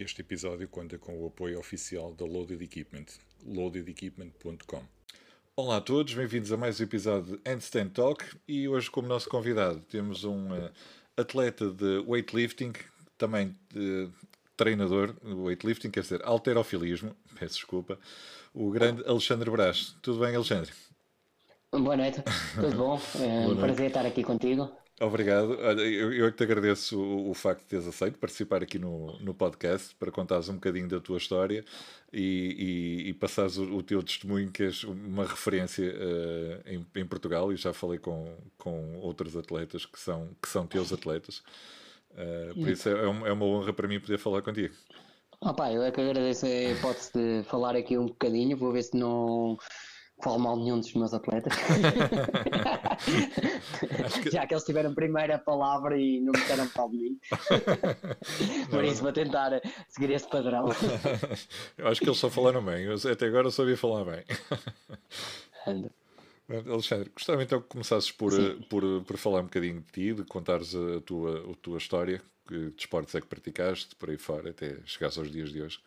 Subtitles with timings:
[0.00, 3.04] Este episódio conta com o apoio oficial da Loaded Equipment,
[3.44, 4.82] loadedequipment.com.
[5.54, 9.28] Olá a todos, bem-vindos a mais um episódio de Handstand Talk e hoje como nosso
[9.28, 10.70] convidado temos um uh,
[11.18, 12.72] atleta de weightlifting,
[13.18, 14.08] também de
[14.56, 17.98] treinador de weightlifting, quer dizer, alterofilismo, peço desculpa,
[18.54, 19.94] o grande Alexandre Brás.
[20.00, 20.72] Tudo bem, Alexandre?
[21.70, 22.22] Boa noite,
[22.54, 22.98] tudo bom?
[23.20, 24.79] É um prazer estar aqui contigo.
[25.02, 25.58] Obrigado.
[25.58, 28.78] Olha, eu, eu é que te agradeço o, o, facto de teres aceito participar aqui
[28.78, 31.64] no, no podcast para contares um bocadinho da tua história
[32.12, 37.06] e, e, e passares o, o, teu testemunho, que és uma referência uh, em, em,
[37.06, 41.42] Portugal, e já falei com, com outros atletas que são, que são teus atletas.
[42.10, 44.74] Uh, por isso é, é, uma honra para mim poder falar contigo.
[45.40, 48.94] Opa, eu é que agradeço a hipótese de falar aqui um bocadinho, vou ver se
[48.94, 49.56] não
[50.22, 51.52] falo mal nenhum dos meus atletas.
[54.22, 54.30] que...
[54.30, 57.20] Já que eles tiveram primeira palavra e não me deram mal de mim.
[58.70, 60.68] Por isso vou tentar seguir esse padrão.
[61.76, 62.84] Eu acho que eles só falaram bem.
[62.84, 64.24] Eu até agora só falar bem.
[66.68, 68.32] Alexandre, gostava então que começasses por,
[68.68, 72.70] por, por falar um bocadinho de ti, de contares a tua, a tua história, que
[72.70, 75.78] desportos é que praticaste, por aí fora, até chegares aos dias de hoje.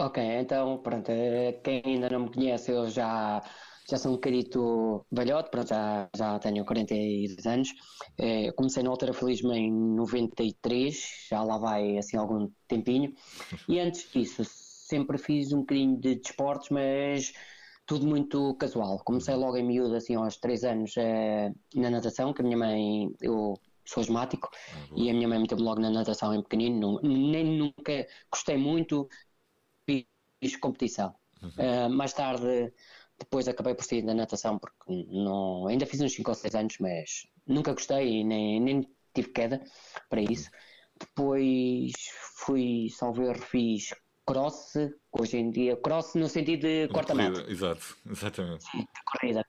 [0.00, 3.42] Ok, então, pronto, eh, quem ainda não me conhece, eu já,
[3.90, 7.68] já sou um bocadito velhote, pronto, já, já tenho 42 anos.
[8.16, 13.12] É, comecei no alterofilismo em 93, já lá vai assim algum tempinho.
[13.68, 17.32] E antes disso, sempre fiz um bocadinho de desportos, mas
[17.84, 19.00] tudo muito casual.
[19.04, 23.10] Comecei logo em miúdo, assim, aos 3 anos, é, na natação, que a minha mãe,
[23.20, 23.54] eu
[23.84, 24.48] sou asmático,
[24.92, 24.98] uhum.
[24.98, 29.08] e a minha mãe meteu-me logo na natação em pequenino, nem nunca gostei muito,
[30.40, 31.14] fiz competição.
[31.42, 31.50] Uhum.
[31.50, 32.72] Uh, mais tarde,
[33.18, 36.76] depois acabei por sair da natação, porque não, ainda fiz uns 5 ou 6 anos,
[36.78, 39.62] mas nunca gostei e nem, nem tive queda
[40.08, 40.50] para isso.
[40.98, 41.92] Depois
[42.36, 43.94] fui, salver, fiz
[44.26, 44.74] cross,
[45.12, 47.40] hoje em dia, cross no sentido de corta-mato.
[47.50, 48.64] Exato, exatamente.
[48.64, 49.44] Sim, corrida,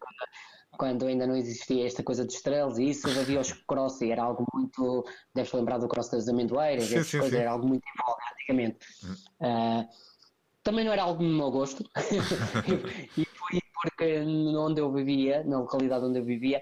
[0.78, 4.24] quando, ainda não existia esta coisa de estrelas e isso, havia os cross e era
[4.24, 5.06] algo muito,
[5.36, 7.42] deves lembrar do cross das amendoeiras, sim, sim, coisa, sim.
[7.42, 8.78] era algo muito em voga antigamente.
[9.42, 10.09] Uh,
[10.70, 11.84] também não era algo do meu gosto.
[13.18, 14.20] e foi porque
[14.56, 16.62] onde eu vivia, na localidade onde eu vivia,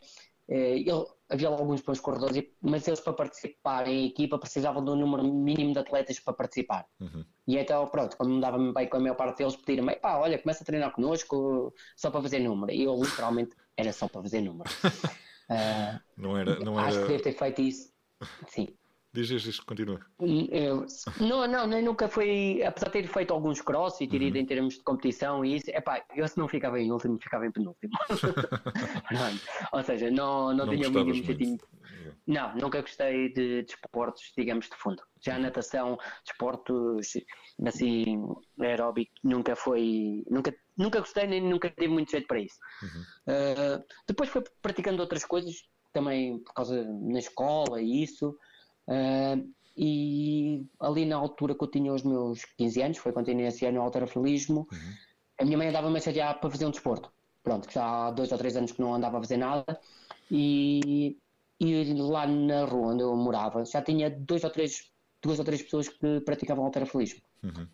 [0.50, 0.86] eh,
[1.30, 5.74] havia alguns bons corredores, mas eles para participar em equipa precisavam de um número mínimo
[5.74, 6.86] de atletas para participar.
[7.02, 7.26] Uhum.
[7.46, 10.40] E então, pronto, quando me dava bem com a maior parte deles, pediram-me, pá, olha,
[10.40, 12.72] começa a treinar connosco só para fazer número.
[12.72, 14.70] E eu literalmente era só para fazer número.
[15.50, 17.08] Uh, não era, não acho era...
[17.08, 17.92] que devo ter feito isso.
[18.48, 18.70] Sim.
[19.14, 20.00] Diz isto, continua.
[20.20, 20.86] Eu,
[21.20, 22.62] não, não, nem nunca foi.
[22.64, 24.44] Apesar de ter feito alguns cross e ter ido uhum.
[24.44, 27.52] em termos de competição e isso, epá, eu se não ficava em último, ficava em
[27.52, 27.94] penúltimo.
[29.74, 31.58] Ou seja, não, não, não tinha o mínimo jeitinho.
[32.28, 35.02] Não, nunca gostei de desportos, de digamos, de fundo.
[35.22, 37.14] Já natação, desportos
[37.66, 38.22] assim,
[38.60, 40.24] aeróbico, nunca foi.
[40.30, 42.58] Nunca, nunca gostei nem nunca tive muito jeito para isso.
[42.84, 43.02] Uhum.
[43.34, 45.56] Uh, depois fui praticando outras coisas,
[45.94, 48.38] também por causa na escola e isso.
[48.88, 53.72] Uh, e ali na altura que eu tinha os meus 15 anos, foi quando iniciei
[53.72, 54.94] no alterofilismo, uhum.
[55.40, 57.12] a minha mãe andava-me a chatear para fazer um desporto.
[57.44, 59.80] Pronto, que já há dois ou três anos que não andava a fazer nada.
[60.32, 61.18] E,
[61.60, 65.62] e lá na rua onde eu morava já tinha dois ou três, duas ou três
[65.62, 67.22] pessoas que praticavam alterofilismo.
[67.44, 67.68] Uhum.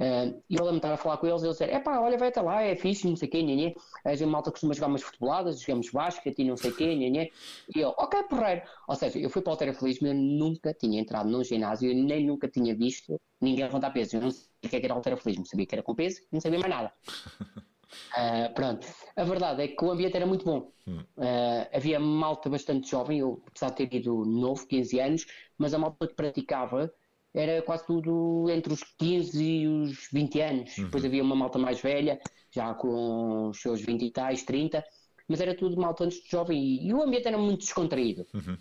[0.00, 2.16] Uh, e eu lembro estar a falar com eles e eles disseram: é pá, olha,
[2.16, 3.76] vai até lá, é fixe, não sei o quê, nhenhê.
[4.02, 7.30] A gente malta costuma jogar umas futeboladas, jogamos basquete e não sei o quê, nhenhê.
[7.76, 8.62] E eu, ok, porreiro.
[8.88, 12.24] Ou seja, eu fui para o alterofilismo, eu nunca tinha entrado num ginásio, eu nem
[12.24, 14.16] nunca tinha visto ninguém levantar peso.
[14.16, 16.70] Eu não sabia o que era alterofilismo, sabia que era com peso, não sabia mais
[16.70, 16.92] nada.
[17.12, 20.72] Uh, pronto, a verdade é que o ambiente era muito bom.
[20.88, 25.26] Uh, havia malta bastante jovem, eu apesar de ter ido novo, 15 anos,
[25.58, 26.90] mas a malta que praticava
[27.34, 30.78] era quase tudo entre os 15 e os 20 anos.
[30.78, 30.84] Uhum.
[30.84, 32.20] Depois havia uma malta mais velha,
[32.50, 34.84] já com os seus 20 e tais, 30,
[35.28, 38.26] mas era tudo malta antes de jovem e, e, o ambiente era muito descontraído.
[38.34, 38.56] Uhum.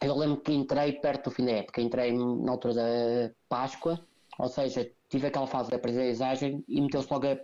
[0.00, 4.00] Eu lembro que entrei perto do fim da época, entrei na altura da Páscoa,
[4.38, 7.36] ou seja, tive aquela fase da aprendizagem e meteu-se logo a,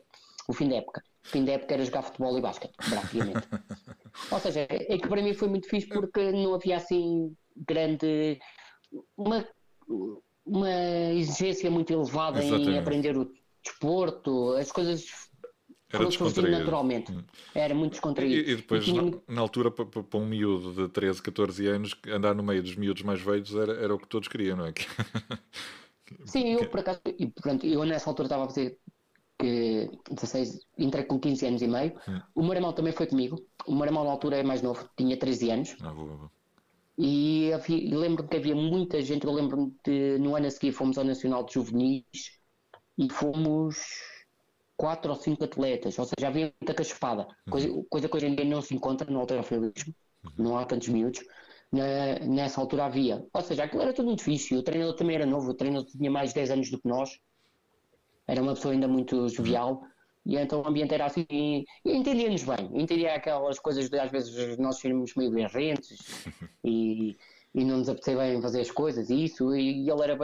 [0.49, 1.03] o fim da época.
[1.25, 3.49] O fim da época era jogar futebol e basquete, praticamente.
[4.31, 8.39] ou seja, é que para mim foi muito fixe porque não havia assim grande.
[9.17, 9.45] Uma,
[10.45, 10.71] uma
[11.13, 12.71] exigência muito elevada Exatamente.
[12.71, 13.31] em aprender o
[13.63, 15.07] desporto, as coisas
[15.93, 17.13] era foram naturalmente.
[17.13, 17.23] Hum.
[17.55, 18.35] Era muito descontraído.
[18.35, 19.03] E, e depois, tinha...
[19.03, 22.77] na, na, altura, para, para, um miúdo de 13, 14 anos, andar no meio dos
[22.77, 24.73] miúdos mais velhos era, era o que todos queriam, não é?
[26.27, 28.79] Sim, eu por acaso, e, portanto, eu nessa altura estava a fazer
[29.39, 31.93] que 16, entrei com 15 anos e meio.
[32.09, 32.21] Hum.
[32.35, 33.37] O meu irmão também foi comigo.
[33.67, 35.77] O meu irmão na altura é mais novo, tinha 13 anos.
[35.81, 36.31] Ah, boa, boa.
[36.97, 37.51] E
[37.93, 41.45] lembro-me que havia muita gente, eu lembro-me de no ano a seguir fomos ao Nacional
[41.45, 42.39] de Juvenis
[42.97, 43.77] e fomos
[44.77, 47.85] quatro ou cinco atletas, ou seja, havia muita caspada, coisa, uhum.
[47.89, 49.95] coisa que hoje em dia não se encontra no alterofilismo,
[50.25, 50.31] uhum.
[50.39, 51.25] não há tantos miúdos.
[51.73, 54.59] Na, nessa altura havia, ou seja, aquilo era tudo muito difícil.
[54.59, 57.19] O treinador também era novo, o treinador tinha mais de 10 anos do que nós,
[58.27, 59.83] era uma pessoa ainda muito jovial.
[60.27, 64.57] E então o ambiente era assim, e entendia-nos bem, entendia aquelas coisas de às vezes
[64.57, 65.99] nós sermos meio berrentes
[66.65, 67.17] e,
[67.55, 70.17] e não nos apetecia bem fazer as coisas e isso, e ele era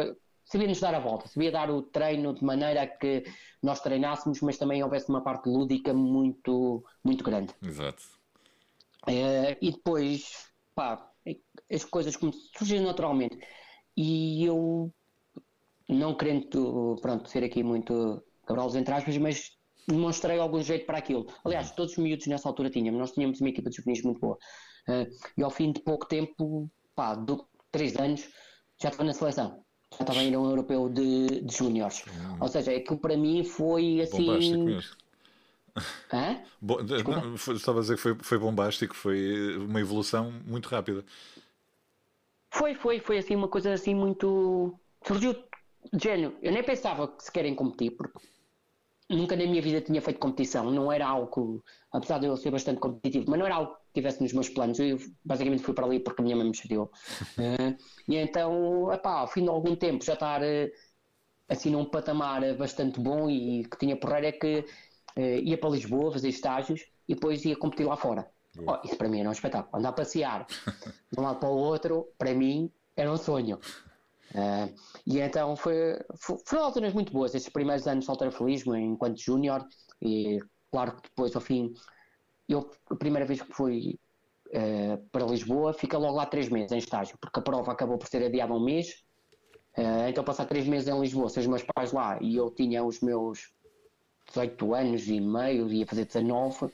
[0.50, 3.24] sabia-nos dar a volta, sabia dar o treino de maneira que
[3.62, 7.54] nós treinássemos, mas também houvesse uma parte lúdica muito, muito grande.
[7.62, 8.02] Exato.
[9.06, 11.08] É, e depois, pá,
[11.72, 12.18] as coisas
[12.56, 13.38] surgiram naturalmente.
[13.96, 14.92] E eu,
[15.88, 19.56] não querendo, pronto, ser aqui muito cabral entre aspas, mas
[19.86, 21.26] demonstrei algum jeito para aquilo.
[21.44, 24.38] Aliás, todos os miúdos nessa altura tínhamos, nós tínhamos uma equipa de juvenis muito boa.
[24.88, 25.06] Uh,
[25.36, 27.36] e ao fim de pouco tempo, pá, de
[27.70, 28.28] três anos,
[28.80, 29.64] já estava na seleção.
[29.92, 32.04] Já estava ainda um europeu de, de júniores.
[32.08, 32.38] Hum.
[32.40, 34.26] Ou seja, aquilo para mim foi assim.
[34.26, 35.00] Bombástico
[36.12, 36.42] Hã?
[36.60, 41.04] Bom, não, foi, estava a dizer que foi, foi bombástico, foi uma evolução muito rápida.
[42.50, 44.78] Foi, foi, foi assim uma coisa assim muito.
[45.06, 45.32] Surgiu
[45.92, 46.36] de gênio.
[46.42, 48.18] Eu nem pensava que se querem competir, porque
[49.16, 51.62] nunca na minha vida tinha feito competição, não era algo,
[51.92, 54.78] apesar de eu ser bastante competitivo, mas não era algo que tivesse nos meus planos.
[54.78, 56.84] Eu basicamente fui para ali porque a minha mãe me chateou.
[57.38, 57.76] uh,
[58.08, 60.70] e então, epá, ao fim de algum tempo já estar uh,
[61.48, 64.64] assim num patamar bastante bom e que tinha porreiro é que
[65.16, 68.30] uh, ia para Lisboa fazer estágios e depois ia competir lá fora.
[68.66, 69.76] Oh, isso para mim era um espetáculo.
[69.76, 73.58] Andar a passear de um lado para o outro, para mim, era um sonho.
[74.34, 74.72] Uh,
[75.06, 79.66] e então foi, foi, foram alturas muito boas, esses primeiros anos de alterofilismo enquanto júnior,
[80.00, 80.38] e
[80.70, 81.74] claro que depois ao fim,
[82.48, 83.98] eu a primeira vez que fui
[84.48, 88.08] uh, para Lisboa, fica logo lá três meses em estágio, porque a prova acabou por
[88.08, 89.02] ser adiada um mês,
[89.76, 93.00] uh, então passar três meses em Lisboa, os meus pais lá, e eu tinha os
[93.00, 93.52] meus
[94.28, 96.72] 18 anos e meio, ia fazer 19,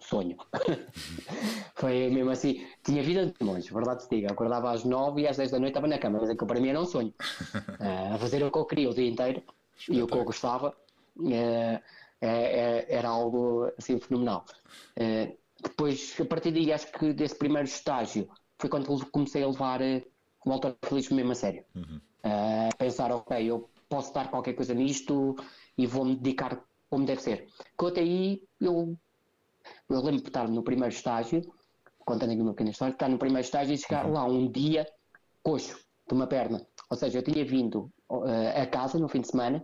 [0.00, 0.36] sonho.
[1.74, 4.32] Foi mesmo assim, tinha vida de longe, verdade se diga.
[4.32, 6.68] Acordava às nove e às dez da noite estava na cama, mas aquilo para mim
[6.68, 7.14] era um sonho.
[7.80, 9.42] Uh, a fazer o que eu queria o dia inteiro
[9.88, 10.74] e o que eu gostava
[11.16, 11.82] uh,
[12.20, 14.44] era algo assim fenomenal.
[14.96, 18.28] Uh, depois, a partir daí, acho que desse primeiro estágio
[18.58, 19.80] foi quando comecei a levar
[20.44, 21.64] o autofilismo mesmo a sério.
[21.74, 22.00] Uhum.
[22.78, 25.36] pensar, ok, eu posso dar qualquer coisa nisto
[25.76, 27.48] e vou-me dedicar como deve ser.
[27.78, 28.96] Que até aí eu
[29.88, 31.42] eu lembro de estar no primeiro estágio,
[32.04, 34.12] contando aqui uma pequena história, estar no primeiro estágio e chegar uhum.
[34.12, 34.86] lá um dia
[35.42, 36.66] coxo de uma perna.
[36.90, 39.62] Ou seja, eu tinha vindo uh, a casa no fim de semana,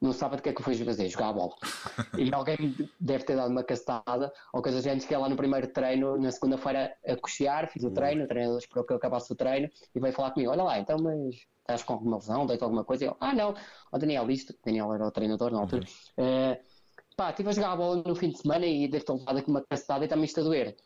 [0.00, 1.08] no sábado o que é que eu fui fazer?
[1.08, 1.54] Jogar a bola.
[2.18, 5.66] E alguém me deve ter dado uma castada, ou coisa assim, que lá no primeiro
[5.68, 7.94] treino, na segunda-feira, a cochear, fiz o uhum.
[7.94, 10.78] treino, o treinador esperou que eu acabasse o treino e veio falar comigo: Olha lá,
[10.78, 13.04] então, mas estás com alguma lesão, deito alguma coisa?
[13.04, 13.54] E eu, ah, não,
[13.92, 15.84] o Daniel, isto, Daniel era o treinador na altura.
[16.18, 16.24] Uhum.
[16.24, 16.73] Uh,
[17.16, 19.50] pá, estive a jogar a bola no fim de semana e deve ter levado aqui
[19.50, 20.76] uma cacetada e está-me isto a doer.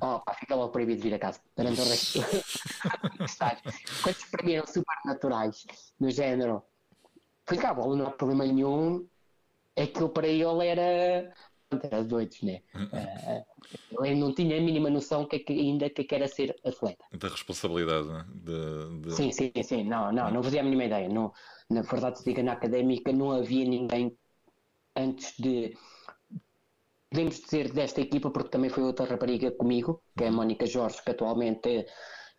[0.00, 2.26] Oh, pá, fica logo proibido de vir a casa durante o resto do.
[4.02, 5.64] Quantos para mim eram super naturais,
[6.00, 6.62] no género,
[7.46, 9.06] fui jogar a bola, não há problema nenhum,
[9.76, 11.32] aquilo para ele era.
[11.84, 12.60] Era doidos, né?
[12.74, 17.02] Uh, ele não tinha a mínima noção que, que ainda que era ser atleta.
[17.18, 18.26] Da responsabilidade, né?
[18.28, 19.14] De, de...
[19.14, 19.84] Sim, sim, sim.
[19.84, 21.08] Não, não, não fazia a mínima ideia.
[21.08, 21.32] Não,
[21.70, 24.14] na verdade, se diga na académica, não havia ninguém
[24.96, 25.76] antes de.
[27.10, 30.32] Podemos dizer desta equipa, porque também foi outra rapariga comigo, que é a.
[30.32, 31.86] Mónica Jorge, que atualmente.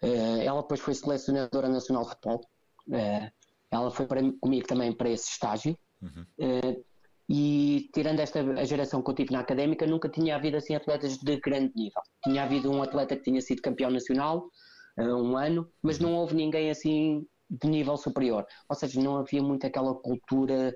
[0.01, 2.41] Uh, ela depois foi selecionadora nacional de futebol.
[2.87, 3.31] Uh,
[3.71, 5.77] ela foi para, comigo também para esse estágio.
[6.01, 6.25] Uhum.
[6.39, 6.85] Uh,
[7.29, 11.17] e tirando esta a geração que eu tive na académica, nunca tinha havido assim atletas
[11.17, 12.01] de grande nível.
[12.23, 14.49] Tinha havido um atleta que tinha sido campeão nacional
[14.95, 18.45] um ano, mas não houve ninguém assim de nível superior.
[18.69, 20.73] Ou seja, não havia muito aquela cultura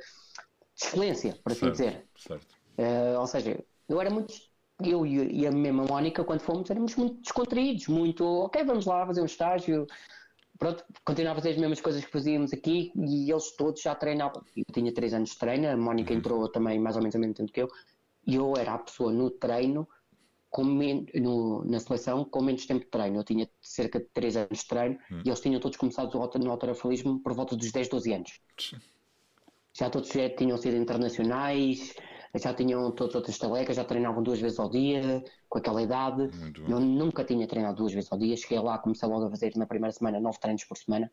[0.78, 2.08] de excelência, por assim dizer.
[2.30, 4.34] Uh, ou seja, eu era muito.
[4.84, 8.24] Eu e a mesma Mónica, quando fomos, éramos muito descontraídos, muito.
[8.24, 9.88] Ok, vamos lá fazer um estágio.
[10.60, 14.44] Pronto, continuava a fazer as mesmas coisas que fazíamos aqui e eles todos já treinavam.
[14.56, 16.20] Eu tinha 3 anos de treino, a Mónica uhum.
[16.20, 17.68] entrou também mais ou menos ao mesmo tempo que eu,
[18.26, 19.88] e eu era a pessoa no treino
[20.50, 23.18] com no, na seleção com menos tempo de treino.
[23.18, 25.22] Eu tinha cerca de 3 anos de treino uhum.
[25.26, 28.40] e eles tinham todos começado no autorafilismo por volta dos 10, 12 anos.
[28.60, 28.78] Sim
[29.78, 31.94] já todos já tinham sido internacionais,
[32.36, 36.30] já tinham todos outras talecas, já treinavam duas vezes ao dia, com aquela idade.
[36.68, 39.66] Eu nunca tinha treinado duas vezes ao dia, cheguei lá, comecei logo a fazer na
[39.66, 41.12] primeira semana nove treinos por semana.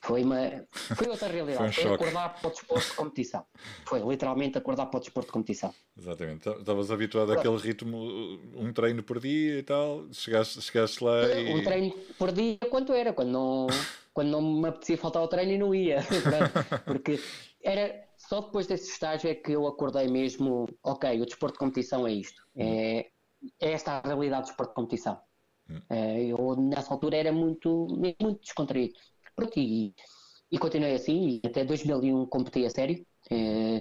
[0.00, 1.74] Foi, uma, foi outra realidade.
[1.74, 3.44] Foi um foi acordar para o desporto de competição.
[3.86, 5.74] Foi literalmente acordar para o desporto de competição.
[5.98, 6.48] Exatamente.
[6.48, 7.98] Estavas habituado àquele ritmo,
[8.54, 10.06] um treino por dia e tal.
[10.12, 11.54] Chegaste, chegaste lá e.
[11.54, 13.12] Um treino por dia, quanto era?
[13.12, 13.66] Quando não,
[14.14, 15.98] quando não me apetecia faltar ao treino e não ia.
[16.86, 17.20] Porque
[17.62, 22.06] era só depois desse estágio é que eu acordei mesmo, ok, o desporto de competição
[22.06, 22.42] é isto.
[22.56, 23.10] É,
[23.60, 25.20] é esta a realidade do desporto de competição.
[25.90, 27.86] É, eu nessa altura era muito,
[28.20, 28.94] muito descontraído.
[29.34, 29.94] Pronto, e,
[30.50, 33.04] e continuei assim, e até 2001 competi a sério.
[33.30, 33.80] É,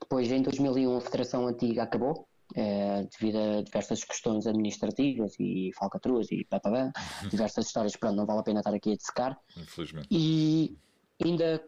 [0.00, 6.30] depois, em 2001, a Federação Antiga acabou, é, devido a diversas questões administrativas e falcatruas
[6.30, 6.92] e pá, pá, pá,
[7.28, 7.96] diversas histórias.
[7.96, 9.38] Pronto, não vale a pena estar aqui a dissecar.
[9.56, 10.08] Infelizmente.
[10.10, 10.76] E
[11.22, 11.62] ainda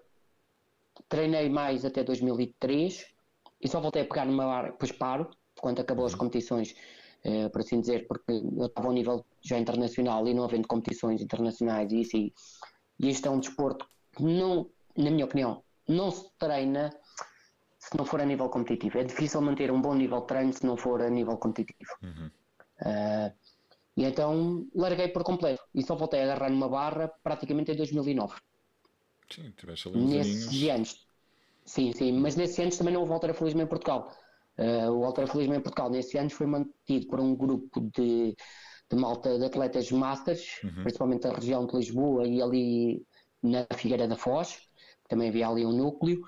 [1.08, 3.06] treinei mais até 2003
[3.60, 6.74] e só voltei a pegar numa área, depois paro, quando acabou as competições,
[7.24, 10.68] eh, por assim dizer, porque eu estava a um nível já internacional e não havendo
[10.68, 12.32] competições internacionais e isso, e,
[13.00, 16.90] e isto é um desporto que não, na minha opinião, não se treina
[17.88, 18.98] se não for a nível competitivo.
[18.98, 21.92] É difícil manter um bom nível de treino se não for a nível competitivo.
[22.80, 23.32] Eh,
[23.96, 28.34] e então larguei por completo e só voltei a agarrar numa barra praticamente em 2009.
[29.30, 30.70] Sim, tiveste ali uns Nesses aninhos.
[30.70, 31.06] anos,
[31.64, 34.10] sim, sim, mas nesses anos também não houve alterafalismo em Portugal.
[34.58, 38.34] Uh, o alterafalismo em Portugal nesses anos foi mantido por um grupo de,
[38.90, 43.06] de malta de atletas masters, principalmente da região de Lisboa e ali
[43.42, 44.60] na Figueira da Foz,
[45.08, 46.20] também havia ali um núcleo,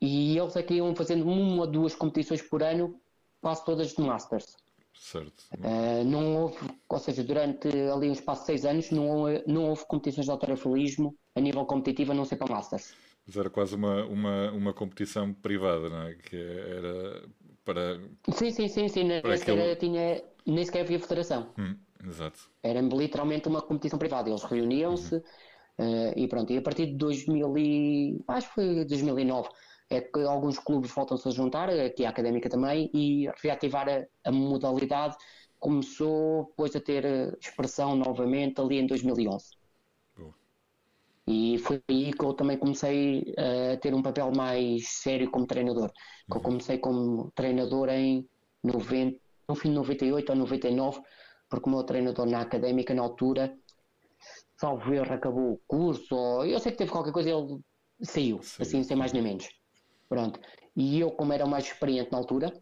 [0.00, 3.00] e eles aqui iam fazendo uma ou duas competições por ano,
[3.40, 4.56] quase todas de masters.
[4.94, 5.44] Certo.
[5.54, 6.56] Uh, não houve,
[6.88, 10.30] ou seja, durante ali um espaço de seis anos, não, houve- não houve competições de
[10.30, 12.94] alterafalismo a nível competitivo, a não ser para masters.
[13.26, 16.14] Mas era quase uma, uma, uma competição privada, não é?
[16.14, 17.28] Que era
[17.64, 18.00] para.
[18.32, 19.04] Sim, sim, sim, sim.
[19.04, 21.48] Nem, sequer, aquele- tinha, nem sequer havia federação.
[21.58, 21.76] Hum,
[22.06, 22.50] exato.
[22.62, 24.28] Era literalmente uma competição privada.
[24.28, 25.22] Eles reuniam-se
[25.78, 26.52] eh, e pronto.
[26.52, 29.48] E a partir de 2000 e, acho que foi 2009
[29.90, 34.32] é que alguns clubes voltam-se a juntar, aqui a Académica também, e reativar a, a
[34.32, 35.16] modalidade
[35.58, 39.46] começou depois a ter eh, expressão novamente ali em 2011.
[40.16, 40.34] Boa.
[41.26, 45.90] E foi aí que eu também comecei a ter um papel mais sério como treinador.
[46.30, 48.28] Que eu comecei como treinador em
[48.62, 49.18] 90,
[49.48, 51.02] no fim de 98 ou 99,
[51.48, 53.56] porque o meu treinador na académica, na altura,
[54.56, 57.60] salvo erro, acabou o curso, ou eu sei que teve qualquer coisa, ele
[58.02, 58.62] saiu, Saiu.
[58.62, 59.48] assim, sem mais nem menos.
[60.08, 60.40] Pronto.
[60.76, 62.52] E eu, como era o mais experiente na altura,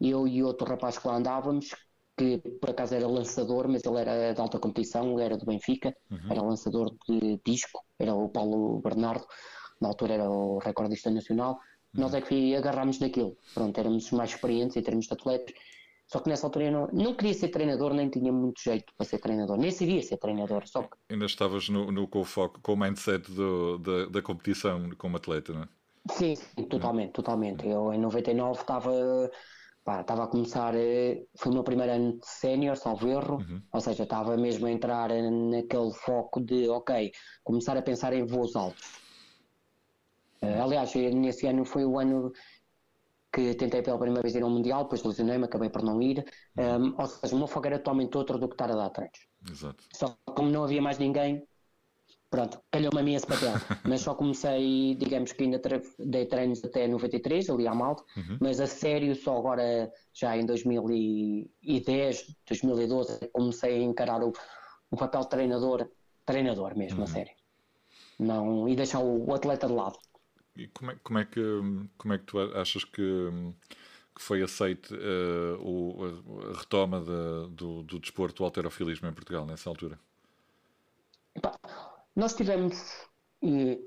[0.00, 1.74] eu e outro rapaz que lá andávamos,
[2.16, 5.94] que por acaso era lançador, mas ele era de alta competição, era do Benfica,
[6.28, 9.26] era lançador de disco, era o Paulo Bernardo,
[9.80, 11.58] na altura era o recordista nacional.
[11.94, 13.36] Nós é que agarrámos naquilo.
[13.54, 15.54] Pronto, éramos os mais experientes em termos de atletas.
[16.06, 19.06] Só que nessa altura eu não, não queria ser treinador, nem tinha muito jeito para
[19.06, 20.66] ser treinador, nem sabia ser treinador.
[20.66, 24.22] Só que Ainda estavas no, no, com o foco, com o mindset do, da, da
[24.22, 25.68] competição como atleta, não é?
[26.08, 27.66] Sim, sim, totalmente, totalmente.
[27.66, 28.90] Eu em 99 estava
[29.84, 33.38] pá, estava a começar, eh, foi o meu primeiro ano de sénior, salvo erro,
[33.72, 37.10] ou seja, estava mesmo a entrar eh, naquele foco de, ok,
[37.44, 38.82] começar a pensar em voos altos.
[40.42, 42.32] Eh, aliás, nesse ano foi o ano
[43.32, 46.24] que tentei pela primeira vez ir ao Mundial, depois lesionei-me, acabei por não ir.
[46.58, 49.20] Um, ou seja, o meu foco era totalmente outro do que estar a dar treinos.
[49.48, 49.84] Exato.
[49.94, 51.46] Só que como não havia mais ninguém,
[52.30, 53.52] pronto, calhou-me a mim esse papel.
[53.84, 55.60] mas só comecei, digamos que ainda
[55.98, 58.04] dei treinos até 93, ali à Malta,
[58.40, 64.32] mas a sério só agora, já em 2010, 2012, é que comecei a encarar o,
[64.90, 65.88] o papel de treinador,
[66.24, 67.32] treinador mesmo, a sério.
[68.18, 69.98] Não, e deixar o, o atleta de lado.
[70.56, 71.40] E como é, como é que,
[71.96, 73.02] como é que tu achas que,
[74.14, 79.46] que foi aceite eh, o, a- retoma da- do, do desporto do alterofilismo em Portugal
[79.46, 79.98] nessa altura?
[82.20, 82.76] Nós tivemos
[83.42, 83.78] eh,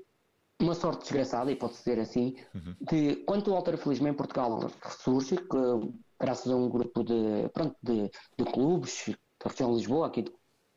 [0.60, 2.34] uma sorte desgraçada, e pode-se dizer assim,
[2.80, 8.10] de quando o alterofilismo em Portugal ressurge, que, graças a um grupo de, pronto, de,
[8.36, 10.32] de clubes da região de Lisboa, aqui de,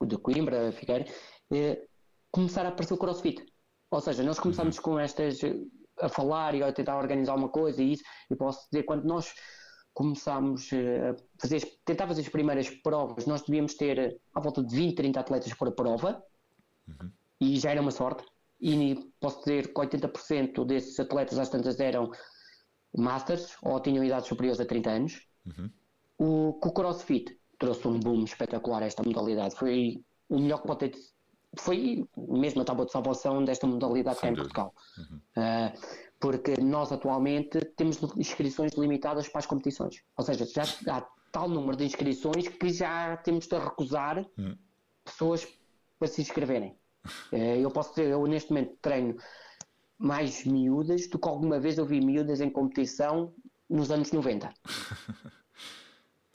[0.06, 1.06] de Coimbra, Figueira,
[1.52, 1.88] eh,
[2.30, 3.44] começar a aparecer o crossfit.
[3.90, 5.56] Ou seja, nós começamos com estas eh,
[6.00, 9.34] a falar e a tentar organizar uma coisa e isso, e posso dizer, quando nós
[9.96, 14.76] começámos eh, a fazer, tentar fazer as primeiras provas, nós devíamos ter à volta de
[14.76, 16.24] 20, 30 atletas por prova,
[17.40, 18.24] e já era uma sorte.
[18.60, 22.12] E posso dizer que 80% desses atletas às tantas eram
[22.96, 25.28] masters ou tinham idades superiores a 30 anos.
[26.18, 29.56] O, que o CrossFit trouxe um boom espetacular a esta modalidade.
[29.56, 30.98] Foi o melhor que pode ter.
[31.60, 34.36] Foi mesmo a tábua de salvação desta modalidade cá em.
[34.36, 34.74] Portugal.
[35.36, 35.74] Ah,
[36.20, 40.04] porque nós atualmente temos inscrições limitadas para as competições.
[40.18, 41.02] Ou seja, já há
[41.32, 44.26] tal número de inscrições que já temos de recusar
[45.04, 45.48] pessoas
[46.00, 46.77] para se inscreverem.
[47.32, 49.16] Eh, eu posso dizer, eu neste momento treino
[49.98, 53.34] mais miúdas do que alguma vez eu vi miúdas em competição
[53.70, 54.54] nos anos 90.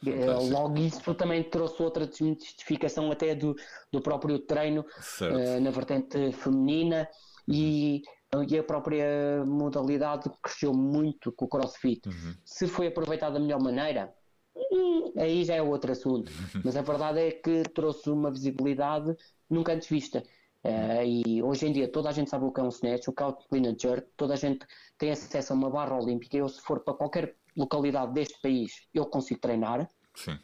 [0.04, 3.54] Eh, logo isso também trouxe outra desmistificação até do,
[3.92, 7.08] do próprio treino uh, na vertente feminina
[7.46, 8.02] e,
[8.48, 12.08] e, a própria modalidade cresceu muito com o crossfit.
[12.08, 12.34] Uhum.
[12.44, 14.12] Se foi aproveitado da melhor maneira,
[14.56, 16.32] hum, aí já é outro assunto.
[16.64, 19.14] Mas a verdade é que trouxe uma visibilidade
[19.48, 20.22] nunca antes vista.
[20.64, 23.12] Uh, e hoje em dia toda a gente sabe o que é um snatch, o
[23.12, 24.64] que é o clean and jerk, toda a gente
[24.96, 26.36] tem acesso a uma barra olímpica.
[26.36, 29.88] Eu, se for para qualquer localidade deste país, eu consigo treinar.
[30.14, 30.38] Sim.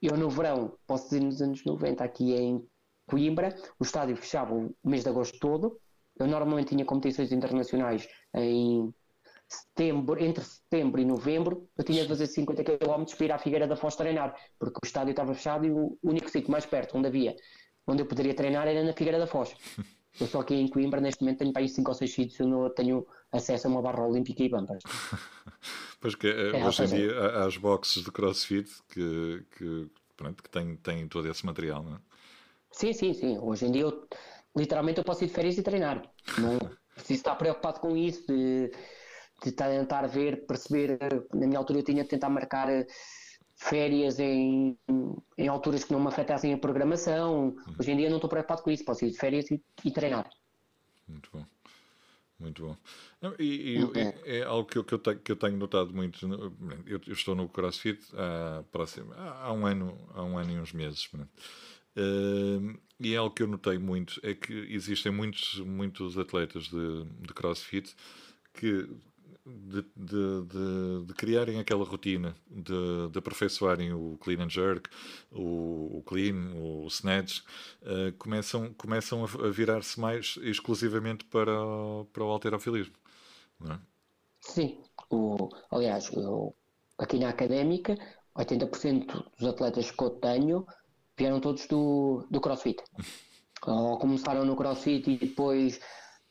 [0.00, 2.64] Eu no verão, posso dizer nos anos 90, aqui em
[3.06, 5.80] Coimbra, o estádio fechava o mês de agosto todo.
[6.18, 8.92] Eu normalmente tinha competições internacionais em
[9.48, 11.68] setembro, entre setembro e novembro.
[11.76, 14.86] Eu tinha de fazer 50 km para ir à Figueira da Foz treinar, porque o
[14.86, 17.34] estádio estava fechado e o único sítio mais perto onde havia
[17.88, 19.54] onde eu poderia treinar era na Figueira da Foz.
[20.20, 22.50] Eu só aqui em Coimbra, neste momento, tenho para aí 5 ou 6 sítios onde
[22.50, 24.82] eu tenho acesso a uma barra olímpica e bumpers.
[26.00, 30.42] pois que eh, é, hoje em dia há as boxes de crossfit que, que, pronto,
[30.42, 31.98] que têm, têm todo esse material, não é?
[32.72, 33.38] Sim, sim, sim.
[33.38, 34.08] Hoje em dia, eu,
[34.56, 36.02] literalmente, eu posso ir de férias e treinar.
[36.38, 36.58] Não
[36.96, 38.72] preciso estar preocupado com isso, de,
[39.44, 40.98] de tentar ver, perceber.
[41.32, 42.68] Na minha altura, eu tinha de tentar marcar
[43.58, 44.78] férias em,
[45.36, 47.48] em alturas que não me afetassem a programação.
[47.48, 47.74] Uhum.
[47.78, 50.30] Hoje em dia não estou preocupado com isso, posso ir de férias e, e treinar.
[51.06, 51.44] Muito bom.
[52.38, 52.76] Muito bom.
[53.36, 54.38] e, e é.
[54.38, 56.24] é algo que eu, que, eu tenho, que eu tenho notado muito.
[56.86, 60.72] Eu, eu estou no CrossFit há, próximo, há, um ano, há um ano e uns
[60.72, 61.10] meses.
[61.12, 67.04] Uh, e é algo que eu notei muito é que existem muitos, muitos atletas de,
[67.22, 67.92] de CrossFit
[68.54, 68.88] que
[69.48, 74.88] de, de, de, de, criarem aquela rotina, de, de aperfeiçoarem o clean and jerk,
[75.32, 77.40] o, o clean, o snatch,
[77.82, 81.52] uh, começam, começam a, virar-se mais exclusivamente para,
[82.12, 82.94] para o alterofilismo.
[83.70, 83.78] É?
[84.40, 86.54] Sim, o, aliás, eu,
[86.98, 87.96] aqui na académica,
[88.36, 90.66] 80% dos atletas que eu tenho
[91.16, 92.82] vieram todos do, do crossfit.
[93.66, 95.80] Ou começaram no crossfit e depois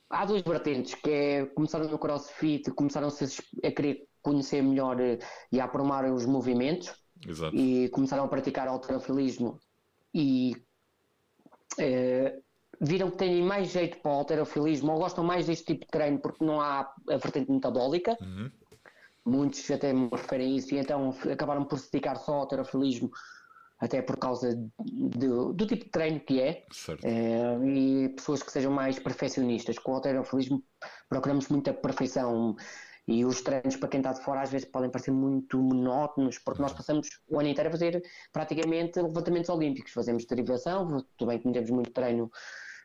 [0.09, 5.19] há duas vertentes, que é começaram no crossfit, começaram-se a querer conhecer melhor eh,
[5.51, 6.93] e a aprumar os movimentos
[7.25, 7.55] Exato.
[7.55, 9.59] e começaram a praticar alterofilismo
[10.13, 10.55] e
[11.77, 12.39] é,
[12.79, 16.19] viram que têm mais jeito para o alterofilismo ou gostam mais deste tipo de treino
[16.19, 18.17] porque não há a vertente metabólica.
[18.21, 18.51] Uhum.
[19.25, 23.11] Muitos até me referem a isso e então acabaram por se dedicar só ao alterofilismo
[23.79, 26.65] até por causa do, do tipo de treino que é,
[27.03, 29.77] é, e pessoas que sejam mais perfeccionistas.
[29.77, 30.63] Com o alterofilismo
[31.09, 32.55] procuramos muita perfeição.
[33.07, 36.61] E os treinos para quem está de fora às vezes podem parecer muito monótonos, porque
[36.61, 41.69] nós passamos o ano inteiro a fazer praticamente levantamentos olímpicos, fazemos derivação, também que temos
[41.69, 42.29] muito treino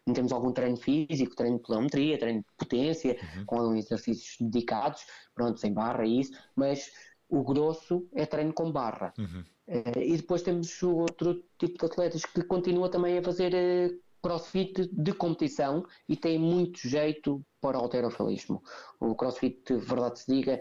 [0.07, 3.45] não temos algum treino físico, treino de telemetria, treino de potência, uhum.
[3.47, 6.91] com exercícios dedicados, pronto, sem barra e isso, mas
[7.33, 9.15] o grosso é treino com barra.
[9.19, 9.43] Uhum.
[9.67, 13.99] Uh, e depois temos o outro tipo de atletas que continua também a fazer uh,
[14.23, 18.63] crossfit de competição e tem muito jeito para o alterofilismo.
[19.01, 20.61] O crossfit, verdade se diga,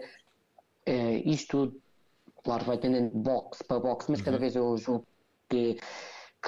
[0.88, 1.78] uh, isto,
[2.42, 4.24] claro, vai tendendo de boxe para boxe, mas uhum.
[4.24, 5.06] cada vez eu julgo
[5.50, 5.76] que,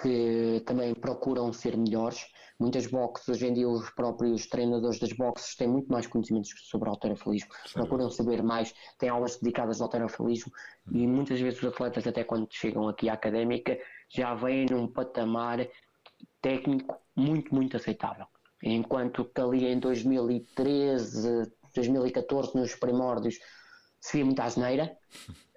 [0.01, 2.27] que também procuram ser melhores
[2.59, 6.89] muitas boxes, hoje em dia os próprios treinadores das boxes têm muito mais conhecimentos sobre
[6.89, 10.53] alterofilismo, procuram saber mais, têm aulas dedicadas ao alterofilismo
[10.87, 10.97] hum.
[10.97, 15.67] e muitas vezes os atletas até quando chegam aqui à académica já vêm num patamar
[16.41, 18.27] técnico muito, muito aceitável.
[18.63, 23.39] Enquanto que ali em 2013, 2014, nos primórdios,
[24.01, 24.97] se via muita asneira,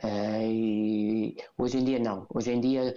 [0.04, 0.08] uh,
[0.44, 2.26] e hoje em dia não.
[2.34, 2.96] Hoje em dia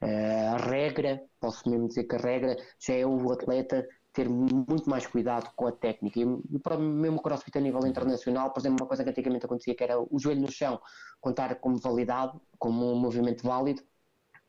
[0.00, 5.06] a regra posso mesmo dizer que a regra já é o atleta ter muito mais
[5.06, 6.18] cuidado com a técnica.
[6.18, 9.74] E, e mesmo o crossfit a nível internacional, por exemplo, uma coisa que antigamente acontecia
[9.74, 10.80] que era o joelho no chão
[11.20, 13.82] contar como validado, como um movimento válido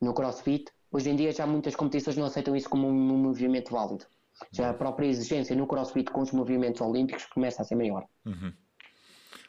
[0.02, 0.72] no crossfit.
[0.92, 4.06] Hoje em dia já muitas competições não aceitam isso como um movimento válido.
[4.52, 8.06] Já a própria exigência no crossfit com os movimentos olímpicos começa a ser maior.
[8.26, 8.54] Uhum.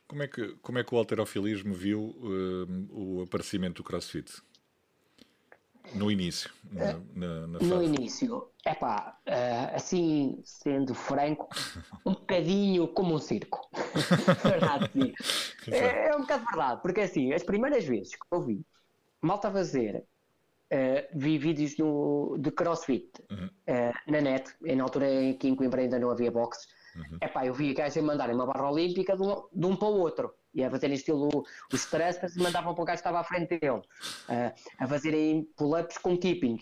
[0.07, 4.31] Como, é que, como é que o alterofilismo viu uh, o aparecimento do crossfit?
[5.95, 11.49] No início, na, na, na No início, é pá, uh, assim, sendo franco,
[12.07, 13.69] um bocadinho como um circo.
[14.43, 15.13] verdade, sim.
[15.71, 18.65] É, é, um bocado verdade, porque assim, as primeiras vezes que eu vi
[19.21, 19.97] malta fazer,
[20.73, 23.47] uh, vi vídeos no, de crossfit uhum.
[23.47, 26.67] uh, na net, e na altura em que em Coimbra ainda não havia boxes.
[26.97, 27.19] Uhum.
[27.21, 29.99] É pá, eu vi a mandarem uma barra olímpica de um, de um para o
[29.99, 33.25] outro e a fazerem estilo os thrusters e mandavam para o gajo que estava à
[33.25, 36.59] frente dele, uh, a fazerem pull-ups com keeping.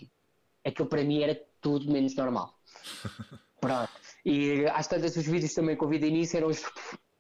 [0.64, 2.54] Aquilo para mim era tudo menos normal.
[3.60, 3.90] Pronto.
[4.24, 6.62] E às tantas os vídeos também que eu vi de início eram os,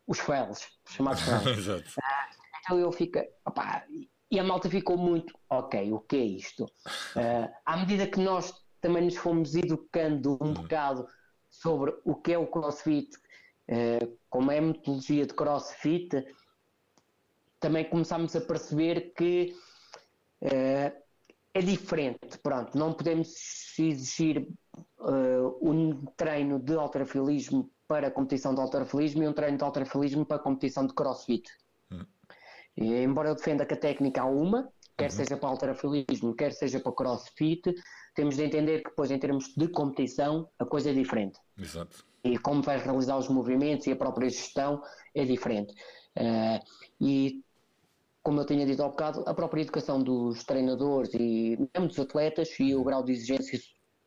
[0.06, 1.96] os fails, chamados fails.
[2.02, 2.28] Ah,
[2.60, 3.84] então eu fico, opá,
[4.30, 6.64] e a malta ficou muito, ok, o que é isto?
[6.64, 10.54] Uh, à medida que nós também nos fomos educando um uhum.
[10.54, 11.06] bocado
[11.50, 13.10] sobre o que é o CrossFit,
[13.68, 16.24] uh, como é a metodologia de CrossFit,
[17.60, 19.54] também começámos a perceber que
[20.42, 21.00] uh,
[21.52, 22.38] é diferente.
[22.42, 23.28] Pronto, não podemos
[23.78, 24.48] exigir
[24.98, 30.24] uh, um treino de alterofilismo para a competição de alterofilismo e um treino de alterofilismo
[30.24, 31.50] para a competição de crossfit.
[31.90, 32.06] Uhum.
[32.76, 35.16] E, embora eu defenda que a técnica há uma, quer uhum.
[35.16, 37.74] seja para alterofilismo, quer seja para crossfit,
[38.14, 41.38] temos de entender que depois em termos de competição a coisa é diferente.
[41.58, 42.04] Exato.
[42.22, 44.82] E como vais realizar os movimentos e a própria gestão
[45.14, 45.74] é diferente.
[46.16, 46.60] Uh,
[47.00, 47.42] e
[48.22, 52.48] como eu tinha dito há bocado, a própria educação dos treinadores e mesmo dos atletas
[52.58, 53.58] e o grau de exigência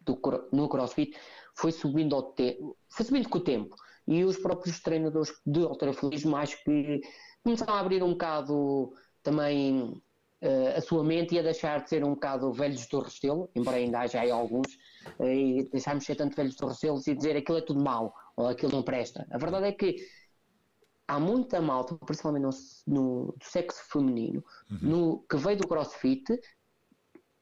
[0.02, 0.20] do,
[0.52, 1.18] no CrossFit
[1.56, 3.76] foi subindo, ao te, foi subindo com o tempo.
[4.08, 7.02] E os próprios treinadores de alterofilismo acho que
[7.44, 8.92] começaram a abrir um bocado
[9.24, 10.02] também
[10.44, 13.78] uh, a sua mente e a deixar de ser um bocado velhos do Restelo, embora
[13.78, 14.68] ainda haja aí alguns,
[15.20, 18.14] uh, e deixarmos de ser tanto velhos do Restelo e dizer aquilo é tudo mau
[18.36, 19.26] ou aquilo não presta.
[19.32, 19.96] A verdade é que
[21.08, 22.52] há muita malta, principalmente no,
[22.88, 24.80] no sexo feminino, uhum.
[24.82, 26.40] no, que veio do crossfit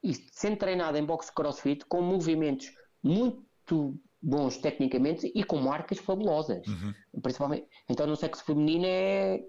[0.04, 6.66] e sendo treinada em boxe crossfit com movimentos muito bons tecnicamente e com marcas fabulosas.
[6.68, 6.94] Uhum.
[7.22, 9.44] Principalmente, então no sexo feminino é,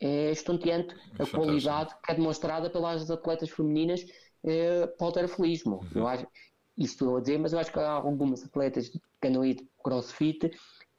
[0.00, 4.04] é estonteante é a qualidade que é demonstrada pelas atletas femininas
[4.44, 5.76] é, para o alterofilismo.
[5.76, 5.90] Uhum.
[5.94, 6.26] Eu acho,
[6.76, 9.68] isto estou a dizer, mas eu acho que há algumas atletas que andam aí de
[9.82, 10.50] crossfit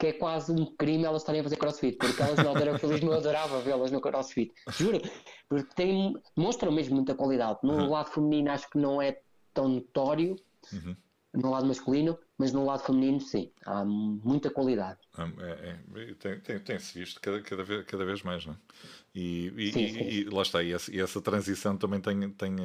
[0.02, 3.18] que é quase um crime elas estarem a fazer crossfit, porque elas no alterofilismo eu
[3.18, 5.00] adorava vê-las no crossfit, juro,
[5.48, 7.60] porque tem, mostram mesmo muita qualidade.
[7.62, 7.90] No uhum.
[7.92, 9.22] lado feminino acho que não é
[9.54, 10.36] tão notório,
[10.74, 10.96] uhum.
[11.36, 14.98] no lado masculino, mas no lado feminino sim, há muita qualidade.
[15.16, 18.58] É, é, tem, tem, tem-se visto cada, cada, vez, cada vez mais, não é?
[19.14, 20.00] E, e, sim, sim.
[20.00, 22.56] e, lá está, e essa, essa transição também tem, tem,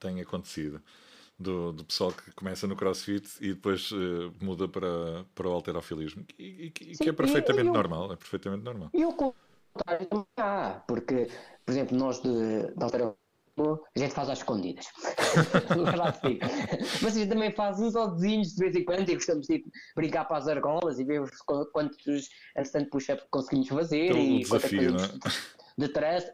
[0.00, 0.82] tem acontecido
[1.38, 6.24] do, do pessoal que começa no crossfit e depois uh, muda para, para o alterofilismo.
[6.38, 8.12] E, e, Sim, que é perfeitamente eu, normal.
[8.12, 8.90] É perfeitamente normal.
[8.92, 11.28] E o contrário também há, porque,
[11.64, 13.28] por exemplo, nós de, de alterofilismo
[13.60, 14.86] a gente faz às escondidas.
[17.02, 19.64] Mas a gente também faz uns odzinhos de vez em quando e gostamos de
[19.96, 21.22] brincar para as argolas e ver
[21.72, 25.18] quantos handstand push-up conseguimos fazer então, e desafio, quantas é?
[25.76, 26.32] de trust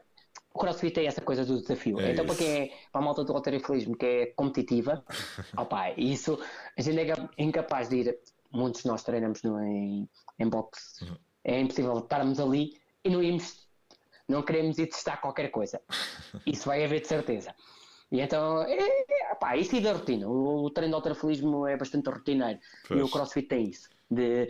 [0.55, 1.99] o crossfit tem essa coisa do desafio.
[1.99, 2.33] É então, isso.
[2.33, 5.03] para quem é, para a malta do alterofilismo que é competitiva,
[5.57, 6.39] opa, isso
[6.77, 8.17] a gente é incapaz de ir.
[8.53, 11.03] Muitos de nós treinamos no, em, em boxe.
[11.03, 11.17] Uhum.
[11.43, 13.67] É impossível estarmos ali e não irmos,
[14.29, 15.81] não queremos ir testar qualquer coisa.
[16.47, 17.53] Isso vai haver de certeza.
[18.09, 20.25] E então, é, é, opa, isso é da rotina.
[20.29, 22.59] O, o treino de alterofilismo é bastante rotineiro.
[22.87, 22.99] Pois.
[22.99, 23.89] E o crossfit tem isso.
[24.09, 24.47] De,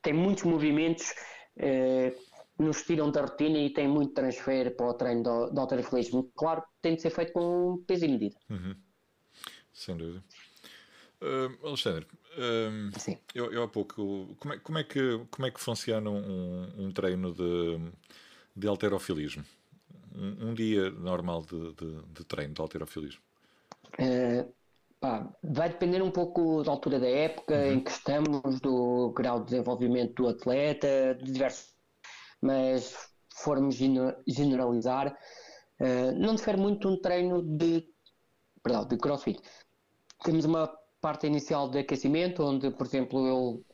[0.00, 1.12] tem muitos movimentos.
[1.56, 2.14] Eh,
[2.58, 6.30] nos tiram da rotina e tem muito transfer para o treino do, do alterofilismo.
[6.36, 8.36] Claro, tem de ser feito com peso e medida.
[8.48, 8.74] Uhum.
[9.72, 10.22] Sem dúvida.
[11.20, 13.18] Uh, Alexandre, uh.
[13.34, 16.92] Eu, eu há pouco, como é, como é, que, como é que funciona um, um
[16.92, 17.80] treino de,
[18.54, 19.44] de alterofilismo?
[20.14, 23.20] Um, um dia normal de, de, de, treino de alterofilismo?
[23.98, 24.52] Uh,
[25.00, 27.72] pá, vai depender um pouco da altura da época uhum.
[27.72, 31.73] em que estamos, do grau de desenvolvimento do atleta, de diversos
[32.44, 32.94] mas
[33.30, 33.76] formos
[34.26, 35.16] generalizar,
[35.80, 37.88] uh, não difere muito um treino de,
[38.62, 39.40] perdão, de crossfit.
[40.22, 40.68] Temos uma
[41.00, 43.64] parte inicial de aquecimento, onde, por exemplo, eu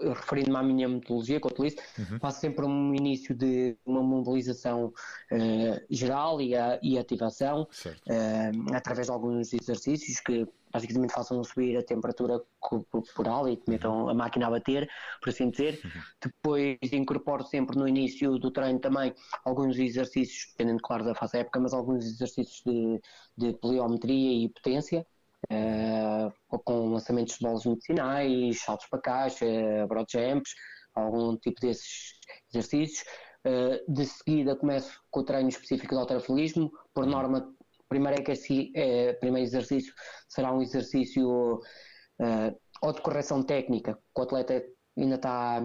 [0.00, 2.18] referindo-me à minha metodologia que eu utilizo, uhum.
[2.18, 9.06] faço sempre um início de uma mobilização uh, geral e, a, e ativação uh, através
[9.06, 14.50] de alguns exercícios que basicamente façam subir a temperatura corporal e metam a máquina a
[14.50, 14.88] bater,
[15.20, 15.80] por assim dizer.
[15.84, 16.02] Uhum.
[16.22, 21.60] Depois incorporo sempre no início do treino também alguns exercícios, dependendo, claro, da fase época,
[21.60, 23.00] mas alguns exercícios de,
[23.36, 25.06] de pliometria e potência.
[25.50, 29.44] Uh, com lançamentos de bolas medicinais, saltos para caixa,
[29.88, 30.54] broad jumps,
[30.94, 32.14] algum tipo desses
[32.48, 33.04] exercícios.
[33.44, 37.10] Uh, de seguida começo com o treino específico de alterofilismo, por uhum.
[37.10, 37.52] norma
[37.92, 39.92] primeiro, é que é, primeiro exercício
[40.26, 44.64] será um exercício uh, ou de correção técnica, que o atleta
[44.96, 45.62] ainda está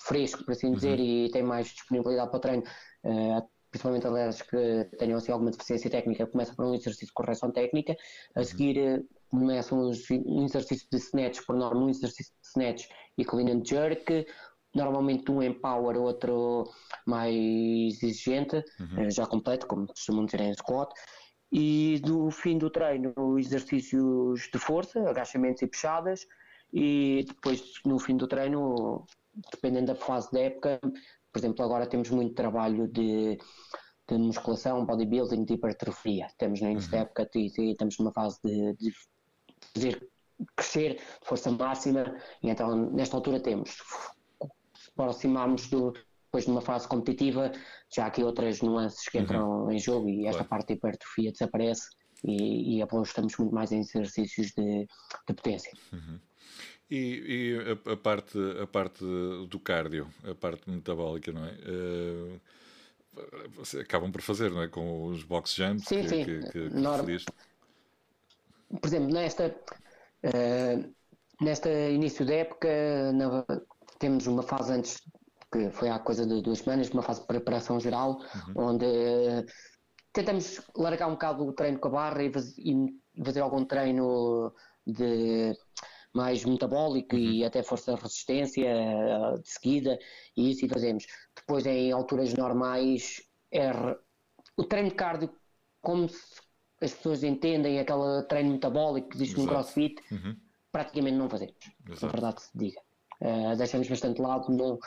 [0.00, 1.04] fresco, por assim dizer, uhum.
[1.04, 5.90] e tem mais disponibilidade para o treino, uh, principalmente atletas que tenham assim, alguma deficiência
[5.90, 7.96] técnica, começa por um exercício de correção técnica,
[8.36, 8.44] a uhum.
[8.44, 9.90] seguir começam
[10.24, 12.86] um exercício de snatch, por norma um exercício de snatch
[13.18, 14.24] e clean and jerk,
[14.72, 16.70] normalmente um em power, outro
[17.04, 17.34] mais
[18.02, 19.10] exigente, uhum.
[19.10, 20.92] já completo, como costumam dizer em squat,
[21.50, 26.26] e do fim do treino exercícios de força, agachamentos e puxadas
[26.72, 29.06] e depois no fim do treino,
[29.52, 30.80] dependendo da fase da época,
[31.32, 33.38] por exemplo, agora temos muito trabalho de,
[34.08, 36.28] de musculação, bodybuilding, de hipertrofia.
[36.38, 36.98] Temos no início uhum.
[36.98, 38.92] da época e, e estamos numa fase de, de
[39.74, 40.08] fazer
[40.54, 45.94] crescer de força máxima e então nesta altura temos se aproximarmos do,
[46.26, 47.52] depois de uma fase competitiva
[47.94, 49.24] já há aqui outras nuances que uhum.
[49.24, 49.72] entram uhum.
[49.72, 50.48] em jogo e esta claro.
[50.48, 51.88] parte de hipertrofia desaparece
[52.24, 54.86] e, e apostamos muito mais em exercícios de,
[55.28, 55.72] de potência.
[55.92, 56.18] Uhum.
[56.90, 61.52] E, e a, a, parte, a parte do cardio, a parte metabólica, não é?
[61.52, 62.40] Uh,
[63.80, 64.68] acabam por fazer, não é?
[64.68, 66.24] Com os box jumps sim, que, sim.
[66.24, 67.24] que, que, que
[68.80, 70.94] Por exemplo, nesta, uh,
[71.40, 72.68] nesta início da época,
[73.12, 73.44] na,
[73.98, 75.02] temos uma fase antes,
[75.52, 78.18] que foi há coisa de duas semanas, uma fase de preparação geral,
[78.56, 78.72] uhum.
[78.72, 79.44] onde uh,
[80.12, 82.30] tentamos largar um bocado o treino com a barra e,
[83.14, 84.52] e fazer algum treino
[84.86, 85.54] de
[86.16, 87.22] mais metabólico uhum.
[87.22, 89.98] e até força de resistência eh, de seguida,
[90.34, 91.04] e isso e fazemos.
[91.36, 93.20] Depois, em alturas normais,
[93.52, 93.70] é
[94.56, 95.30] o treino de cardio,
[95.82, 96.06] como
[96.80, 99.46] as pessoas entendem aquele treino metabólico que existe Exato.
[99.46, 100.36] no crossfit, uhum.
[100.72, 101.56] praticamente não fazemos,
[101.86, 102.12] Exato.
[102.12, 102.80] verdade se diga.
[103.20, 104.78] Uh, deixamos bastante lado, não,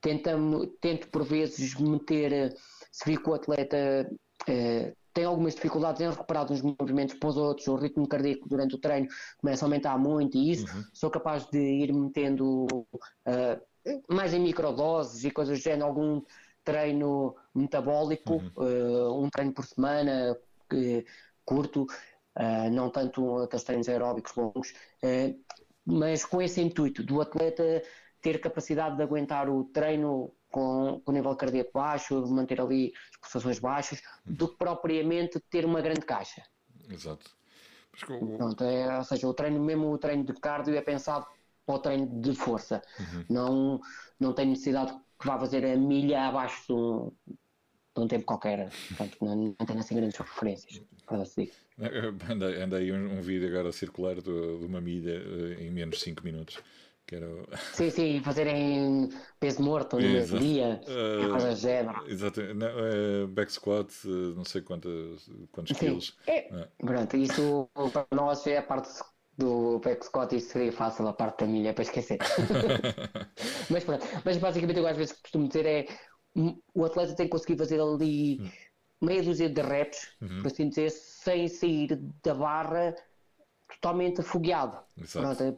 [0.00, 2.54] tentamos, tento por vezes meter,
[2.92, 4.08] se vir que o atleta
[4.48, 8.74] uh, tem algumas dificuldades em recuperar uns movimentos para os outros, o ritmo cardíaco durante
[8.74, 10.84] o treino começa a aumentar muito e isso uhum.
[10.92, 16.22] sou capaz de ir metendo uh, mais em microdoses e coisas do género, algum
[16.62, 18.50] treino metabólico, uhum.
[18.56, 20.36] uh, um treino por semana
[21.44, 21.86] curto,
[22.72, 24.74] não tanto aqueles treinos aeróbicos longos,
[25.84, 27.62] mas com esse intuito do atleta
[28.26, 33.20] ter capacidade de aguentar o treino com, com o nível cardíaco baixo, manter ali as
[33.20, 36.42] pulsações baixas, do que propriamente ter uma grande caixa.
[36.90, 37.30] Exato.
[38.08, 38.36] O...
[38.36, 41.24] Pronto, é, ou seja, o treino, mesmo o treino de cardio é pensado
[41.64, 42.82] para o treino de força.
[42.98, 43.24] Uhum.
[43.30, 43.80] Não,
[44.18, 48.70] não tem necessidade que vá fazer a milha abaixo de um, de um tempo qualquer.
[48.88, 50.82] Portanto, não, não tem assim grandes referências.
[52.28, 55.98] Anda, anda aí um, um, vídeo agora circular de, de uma milha eh, em menos
[55.98, 56.58] de 5 minutos.
[57.06, 57.46] Quero...
[57.72, 62.10] Sim, sim, fazerem peso morto no mesmo dia, uh, coisa do género.
[62.10, 65.86] Exato, uh, back squat, uh, não sei quantos, quantos sim.
[65.86, 66.18] quilos.
[66.26, 66.68] É, é.
[66.78, 68.88] Pronto, isso para nós é a parte
[69.38, 72.18] do back squat, isso seria fácil, a parte da milha, para esquecer.
[73.70, 75.86] mas pronto, mas basicamente eu às vezes costumo dizer é
[76.74, 78.50] o atleta tem que conseguir fazer ali hum.
[79.00, 80.42] meia dúzia de reps, uhum.
[80.42, 82.94] por assim dizer, sem sair da barra
[83.68, 84.78] totalmente afogueado.
[84.98, 85.26] Exato.
[85.26, 85.52] Pronto, é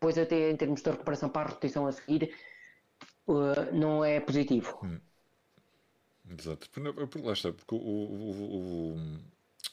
[0.00, 2.34] depois até em termos de recuperação para a repetição a seguir,
[3.28, 4.80] uh, não é positivo.
[4.82, 4.98] Hum.
[6.38, 6.70] Exato.
[7.22, 9.18] Lá está, porque o, o, o,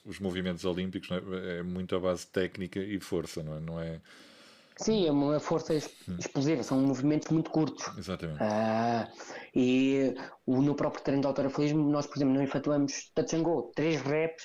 [0.05, 1.59] os movimentos olímpicos é?
[1.59, 1.63] é?
[1.63, 3.59] muito a base técnica e força, não é?
[3.61, 4.01] Não é...
[4.75, 6.17] Sim, é uma força hum.
[6.19, 7.87] explosiva, são movimentos muito curtos.
[7.97, 8.43] Exatamente.
[8.43, 9.07] Uh,
[9.55, 10.13] e
[10.45, 14.43] no próprio treino de autorafilismo, nós, por exemplo, não efetuamos touch and go, três reps,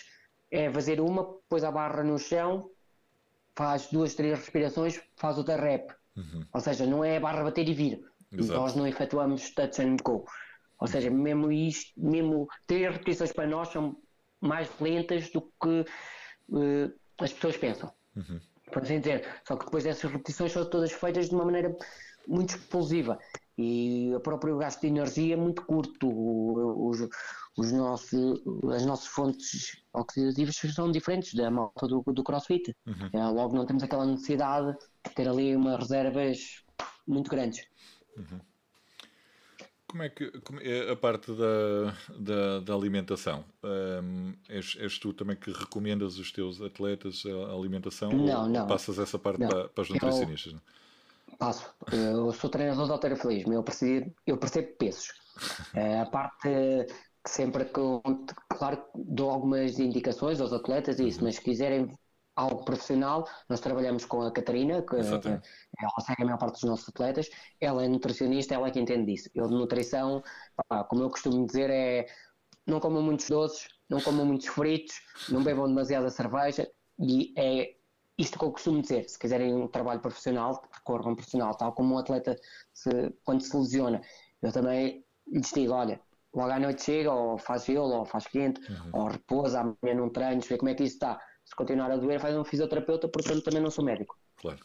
[0.48, 2.70] é fazer uma, depois a barra no chão,
[3.54, 5.92] faz duas, três respirações, faz outra rep.
[6.16, 6.44] Uhum.
[6.52, 8.04] Ou seja, não é barra bater e vir.
[8.32, 8.60] Exato.
[8.60, 10.24] Nós não efetuamos touch and go.
[10.78, 13.96] Ou seja, mesmo isto, mesmo três repetições para nós são
[14.40, 15.84] mais lentas do que
[16.48, 17.92] uh, as pessoas pensam.
[18.16, 18.40] Uhum.
[18.72, 19.26] Por assim dizer.
[19.46, 21.76] Só que depois essas repetições são todas feitas de uma maneira
[22.26, 23.18] muito explosiva
[23.62, 26.08] e o próprio gasto de energia é muito curto.
[26.08, 27.08] Os,
[27.56, 28.42] os nossos,
[28.74, 32.74] as nossas fontes oxidativas são diferentes da malta do, do crossfit.
[32.86, 33.10] Uhum.
[33.12, 36.64] É, logo não temos aquela necessidade de ter ali umas reservas
[37.06, 37.66] muito grandes.
[38.16, 38.40] Uhum.
[39.86, 43.44] Como é que como é a parte da, da, da alimentação?
[43.62, 48.10] Um, és, és, tu também que recomendas os teus atletas a alimentação?
[48.10, 48.66] Não, não.
[48.66, 50.54] Passas essa parte para, para os nutricionistas?
[50.54, 50.60] Eu,
[51.36, 51.74] passo.
[51.92, 55.12] Eu sou treinador de alterofilismo, eu percebo, eu percebo pesos.
[55.74, 56.48] É, a parte
[57.24, 57.80] que sempre que,
[58.48, 61.26] claro, dou algumas indicações aos atletas e isso, uhum.
[61.26, 61.88] mas se quiserem
[62.34, 65.48] algo profissional, nós trabalhamos com a Catarina, que Exatamente.
[65.78, 67.28] ela segue a maior parte dos nossos atletas,
[67.60, 69.28] ela é nutricionista, ela é que entende disso.
[69.34, 70.22] Eu de nutrição,
[70.68, 72.06] pá, como eu costumo dizer, é
[72.66, 74.94] não comam muitos doces, não comam muitos fritos,
[75.28, 76.68] não bebam demasiada cerveja
[76.98, 77.74] e é
[78.18, 81.94] isto que eu costumo dizer, se quiserem um trabalho profissional, recorram um profissional, tal como
[81.94, 82.38] um atleta
[82.72, 82.90] se,
[83.24, 84.02] quando se lesiona.
[84.40, 86.00] Eu também lhes digo, olha,
[86.34, 88.90] logo à noite chega, ou faz gelo, ou faz quente, uhum.
[88.92, 91.20] ou repousa, amanhã não treino, vê como é que isso está.
[91.44, 94.18] Se continuar a doer, faz um fisioterapeuta, portanto também não sou médico.
[94.36, 94.60] Claro.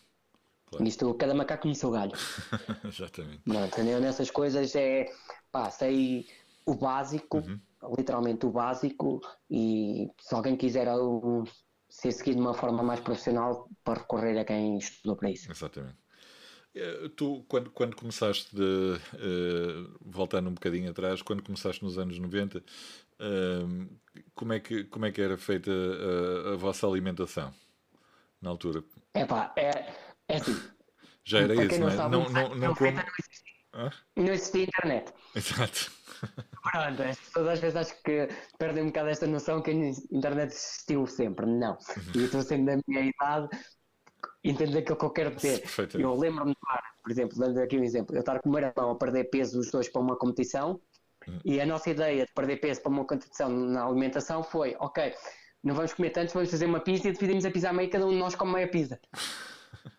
[0.70, 0.86] claro.
[0.86, 2.14] Isto, cada macaco no seu galho.
[2.84, 3.42] Exatamente.
[3.46, 4.00] Não, entendeu?
[4.00, 5.06] Nessas coisas é,
[5.52, 6.28] pá, sei
[6.66, 7.60] o básico, uhum.
[7.98, 11.44] literalmente o básico, e se alguém quiser um
[11.98, 15.52] ser seguido de uma forma mais profissional para recorrer a quem estudou para isso.
[15.52, 15.98] Exatamente.
[16.76, 22.20] Eh, tu, quando, quando começaste, de, uh, voltando um bocadinho atrás, quando começaste nos anos
[22.20, 22.64] 90, uh,
[23.20, 23.88] ehm,
[24.36, 27.52] como, é que, como é que era feita a, a vossa alimentação
[28.40, 28.84] na altura?
[29.16, 29.92] Epá, é,
[30.28, 30.56] é assim.
[31.26, 31.92] Já era isso, não, é?
[31.92, 32.92] Sabe, não, não, não, como...
[34.16, 35.12] não existia internet.
[35.36, 35.92] Exato.
[36.72, 38.28] Pronto, as pessoas às vezes acho que
[38.58, 41.46] perdem um bocado esta noção que a internet existiu sempre.
[41.46, 41.72] Não.
[41.74, 42.12] Uhum.
[42.16, 43.50] E eu estou sendo da minha idade,
[44.44, 45.64] entendo aquilo que eu quero dizer.
[45.94, 48.62] Eu lembro-me de estar, por exemplo, dando aqui um exemplo, eu estar com o meu
[48.62, 50.82] irmão a perder peso os dois para uma competição
[51.28, 51.40] uhum.
[51.46, 55.14] e a nossa ideia de perder peso para uma competição na alimentação foi, ok,
[55.64, 58.06] não vamos comer tanto, vamos fazer uma pizza e dividimos a pizza a meio, cada
[58.06, 59.00] um de nós come meia pizza.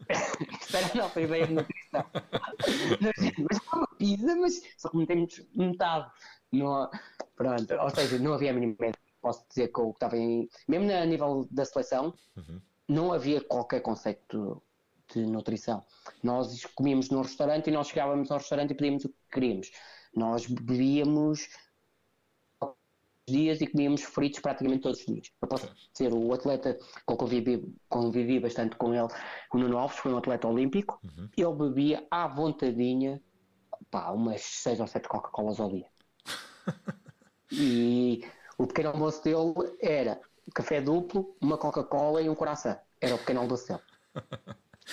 [0.09, 2.04] Espera, era a nossa ideia de nutrição.
[3.50, 6.11] mas uma pizza, mas só cometemos metade.
[6.53, 6.91] Não,
[7.37, 8.99] pronto, ou seja, não havia minimamente.
[9.21, 10.49] Posso dizer que eu estava em.
[10.67, 12.61] Mesmo a nível da seleção, uhum.
[12.89, 14.63] não havia qualquer conceito
[15.13, 15.85] de nutrição.
[16.23, 19.71] Nós comíamos num restaurante e nós chegávamos ao restaurante e pedíamos o que queríamos.
[20.15, 21.49] Nós bebíamos
[23.27, 25.31] dias e comíamos fritos praticamente todos os dias.
[25.41, 29.09] Eu posso ser o atleta que eu convivi, convivi bastante com ele,
[29.53, 31.29] o Nuno Alves, foi um atleta olímpico, uhum.
[31.37, 33.21] ele bebia à vontadinha
[33.91, 35.87] pá, umas 6 ou 7 Coca-Colas ao dia.
[37.50, 38.24] e
[38.57, 40.20] o pequeno almoço dele era
[40.54, 42.78] café duplo, uma Coca-Cola e um coração.
[43.00, 43.81] Era o pequeno almoço dele.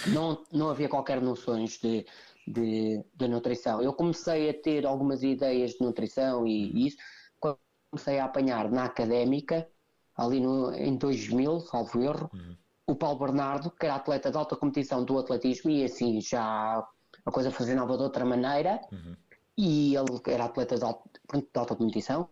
[0.07, 2.05] Não, não havia qualquer noções de,
[2.47, 3.81] de, de nutrição.
[3.81, 6.97] Eu comecei a ter algumas ideias de nutrição e, e isso
[7.39, 7.57] quando
[7.89, 9.67] comecei a apanhar na académica,
[10.15, 12.57] ali no, em 2000, salvo erro, uhum.
[12.88, 16.85] o Paulo Bernardo, que era atleta de alta competição do atletismo, e assim já
[17.25, 18.81] a coisa funcionava de outra maneira.
[18.91, 19.15] Uhum.
[19.58, 22.30] E ele era atleta de, alta, de alta competição,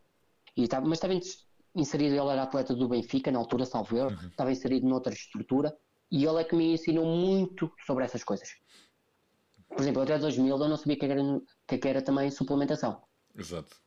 [0.56, 1.14] e estava, mas estava
[1.76, 4.28] inserido, ele era atleta do Benfica, na altura, salvo erro, uhum.
[4.28, 5.76] estava inserido noutra estrutura,
[6.12, 8.50] e ele é que me ensinou muito sobre essas coisas.
[9.70, 11.22] Por exemplo, até 2000 eu não sabia que era,
[11.66, 13.02] que era também suplementação.
[13.36, 13.83] Exato.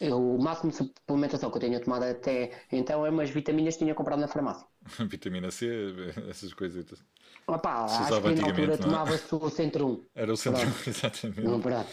[0.00, 3.84] Eu, o máximo de suplementação que eu tinha tomado até então é umas vitaminas que
[3.84, 4.66] tinha comprado na farmácia.
[5.08, 5.94] Vitamina C,
[6.28, 6.84] essas coisas.
[7.46, 8.76] Opa, acho que na altura é?
[8.76, 10.04] tomava-se o Centro 1.
[10.14, 11.40] Era o Centro 1, exatamente.
[11.42, 11.88] Não, pronto.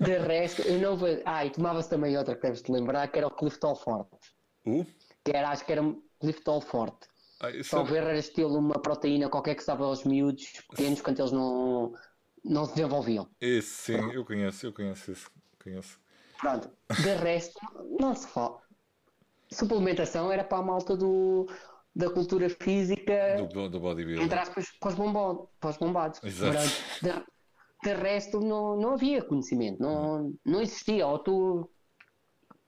[0.00, 1.08] De resto, eu não vou...
[1.24, 4.16] Ah, e tomava-se também outra que deves-te lembrar, que era o Cliftol Forte.
[4.64, 4.86] O?
[5.24, 5.82] Que era, acho que era
[6.20, 7.08] Cliftol Forte.
[7.40, 11.92] Ah, Talvez era estilo uma proteína qualquer que estava aos miúdos pequenos quando eles não,
[12.44, 13.28] não se desenvolviam.
[13.40, 15.30] Esse sim, eu conheço, eu conheço isso.
[15.62, 15.98] Conheço.
[16.38, 16.70] Pronto,
[17.02, 17.60] de resto,
[17.98, 18.60] não se fala.
[19.50, 21.46] Suplementação era para a malta do,
[21.94, 23.46] da cultura física.
[23.52, 24.22] Do, do bodybuilding.
[24.22, 26.22] Entre aspas, para os, bombado, para os bombados.
[26.22, 26.58] Exato.
[27.02, 27.12] De,
[27.82, 31.06] de, resto, não, não havia conhecimento, não, não existia.
[31.06, 31.70] Ou tu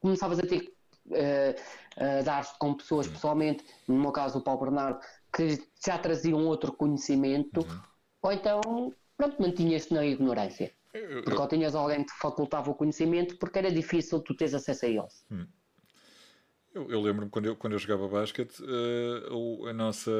[0.01, 0.73] começavas a ter.
[1.07, 1.59] Uh,
[1.97, 3.13] uh, dar-te com pessoas uhum.
[3.13, 5.01] pessoalmente, no meu caso o Paulo Bernardo,
[5.35, 7.81] que já traziam outro conhecimento, uhum.
[8.23, 10.73] ou então, pronto, mantinhas-te na ignorância.
[10.93, 14.87] Porque ou tinhas alguém que te facultava o conhecimento porque era difícil tu teres acesso
[14.87, 15.25] a eles.
[15.31, 15.47] Hum.
[16.75, 20.11] Eu, eu lembro-me quando eu, quando eu jogava basquete, uh, o, a nossa,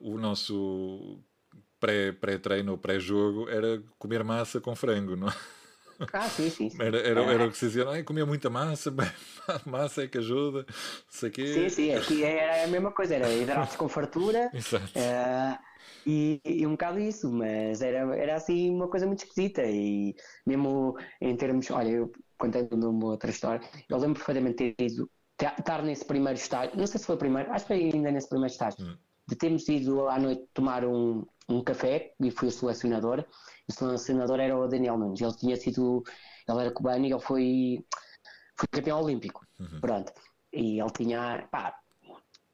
[0.00, 1.18] o nosso
[1.80, 5.34] pré-treino pré pré-jogo era comer massa com frango, não é?
[6.12, 6.68] Ah, sim, sim.
[6.68, 6.82] sim.
[6.82, 8.92] Era, era, era o que se dizia, comer muita massa,
[9.64, 10.66] massa é que ajuda,
[11.08, 11.46] sei quê.
[11.46, 14.50] Sim, sim, aqui era a mesma coisa, era hidratos com fartura.
[14.52, 14.92] Exato.
[14.94, 15.58] Uh,
[16.06, 20.14] e, e, um bocado isso, mas era, era assim uma coisa muito esquisita e
[20.46, 25.10] mesmo em termos, olha, eu contando uma outra história, eu lembro perfeitamente de ter ido,
[25.40, 28.28] estar nesse primeiro estágio, não sei se foi o primeiro, acho que foi ainda nesse
[28.28, 28.96] primeiro estágio, hum.
[29.26, 33.24] de termos ido à noite tomar um, um café e fui o selecionador,
[33.68, 36.04] o selecionador era o Daniel Nunes, ele tinha sido,
[36.48, 37.84] ele era cubano e ele foi,
[38.54, 39.80] foi campeão olímpico, uhum.
[39.80, 40.12] pronto,
[40.52, 41.76] e ele tinha, pá,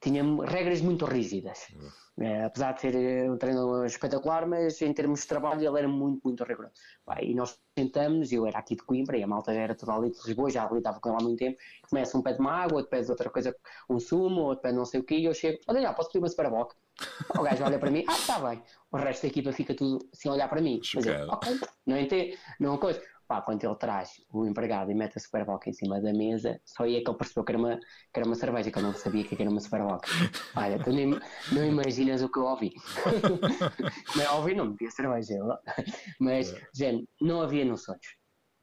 [0.00, 1.66] tinha regras muito rígidas.
[1.74, 2.01] Uhum.
[2.20, 5.88] É, apesar de ser eh, um treinador espetacular, mas em termos de trabalho ele era
[5.88, 6.74] muito, muito rigoroso.
[7.22, 10.10] e nós sentamos, eu era aqui de Coimbra e a malta já era toda ali
[10.10, 11.58] de Lisboa, já ali estava com ele há muito tempo.
[11.88, 13.56] Começa um pé de uma água, pede outra coisa,
[13.88, 16.18] um sumo, outro pede não sei o que, e eu chego, olha, já, posso pedir
[16.18, 16.74] uma superboc?
[17.38, 18.62] O gajo olha para mim, ah, está bem.
[18.90, 20.80] O resto da equipa fica tudo a olhar para mim.
[20.94, 23.02] Mas eu, ok, não entendo, não coisa.
[23.26, 26.84] Pá, quando ele traz o empregado e mete a Superboc em cima da mesa, só
[26.84, 28.94] aí é que ele percebeu que era uma, que era uma cerveja, que ele não
[28.94, 30.04] sabia que era uma Superboc.
[30.56, 31.18] Olha, tu nem,
[31.52, 32.72] não imaginas o que eu ouvi.
[34.16, 35.34] não ouvi, não me cerveja.
[36.20, 36.68] Mas, é.
[36.74, 38.00] gente, não havia noções.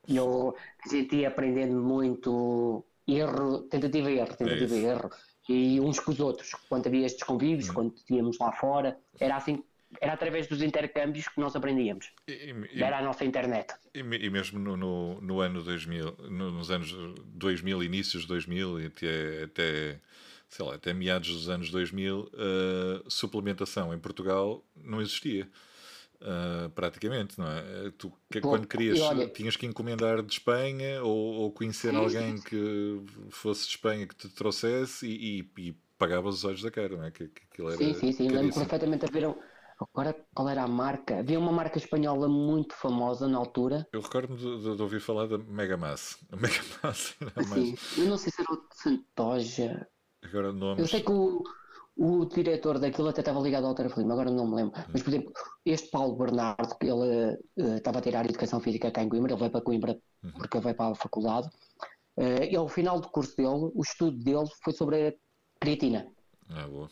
[0.07, 0.55] Eu,
[0.85, 5.09] a gente ia aprendendo muito erro, tentativa e erro, tentativa é e erro.
[5.47, 7.73] E uns com os outros, quando havia estes convívios, hum.
[7.73, 9.63] quando íamos lá fora, era assim
[9.99, 12.11] era através dos intercâmbios que nós aprendíamos.
[12.27, 13.73] E, e, era a nossa internet.
[13.93, 16.93] E, e mesmo no, no, no, ano 2000, no, nos anos
[17.25, 19.99] 2000, inícios de 2000, até, até
[20.47, 22.29] sei lá, até meados dos anos 2000, uh,
[23.09, 25.49] suplementação em Portugal não existia.
[26.21, 27.93] Uh, praticamente, não é?
[27.97, 31.95] Tu que, Bom, quando querias, olha, tinhas que encomendar de Espanha ou, ou conhecer sim,
[31.95, 32.43] alguém sim.
[32.43, 36.97] que fosse de Espanha que te trouxesse e, e, e pagavas os olhos da cara,
[36.97, 37.11] não é?
[37.11, 38.27] Que, que era sim, sim, sim.
[38.27, 39.33] Lembro perfeitamente a ver.
[39.79, 41.19] Agora, qual era a marca?
[41.19, 43.87] Havia uma marca espanhola muito famosa na altura.
[43.93, 46.17] Eu recordo-me de, de, de, ouvir falar da Megamass.
[46.31, 47.79] A Megamass era mais.
[47.79, 49.87] Sim, eu não sei se era o de Santoja.
[50.23, 50.79] Agora nomes.
[50.79, 51.43] Eu sei que o,
[51.95, 54.77] o diretor daquilo até estava ligado ao Terafilme, agora não me lembro.
[54.77, 54.85] Uhum.
[54.91, 55.33] Mas, por exemplo,
[55.65, 59.39] este Paulo Bernardo, que ele uh, estava a tirar Educação Física cá em Coimbra, ele
[59.39, 60.31] vai para Coimbra uhum.
[60.31, 61.47] porque ele vai para a faculdade.
[62.17, 65.13] Uh, ele, ao final do curso dele, o estudo dele foi sobre a
[65.59, 66.05] creatina.
[66.49, 66.89] Ah, boa.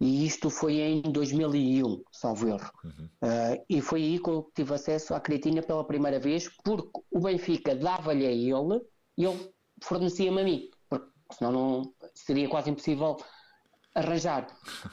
[0.00, 2.70] E isto foi em 2001, salvo erro.
[2.82, 3.08] Uhum.
[3.22, 7.20] Uh, e foi aí que eu tive acesso à creatina pela primeira vez, porque o
[7.20, 8.80] Benfica dava-lhe a ele
[9.18, 10.70] e ele fornecia-me a mim.
[10.88, 13.18] Porque senão não, seria quase impossível
[13.94, 14.46] arranjar.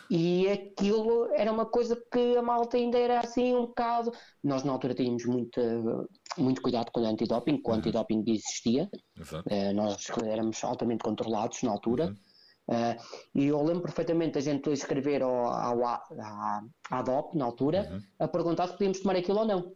[0.10, 4.12] E aquilo era uma coisa que a malta ainda era assim um bocado.
[4.44, 5.62] Nós na altura tínhamos muito,
[6.38, 7.80] muito cuidado com o antidoping, com o uhum.
[7.80, 8.90] antidoping existia.
[9.18, 12.08] Uh, nós éramos altamente controlados na altura.
[12.08, 12.16] Uhum.
[12.68, 13.02] Uh,
[13.34, 18.02] e eu lembro perfeitamente a gente escrever ao, ao, à, à DOP na altura uhum.
[18.20, 19.74] a perguntar se podíamos tomar aquilo ou não.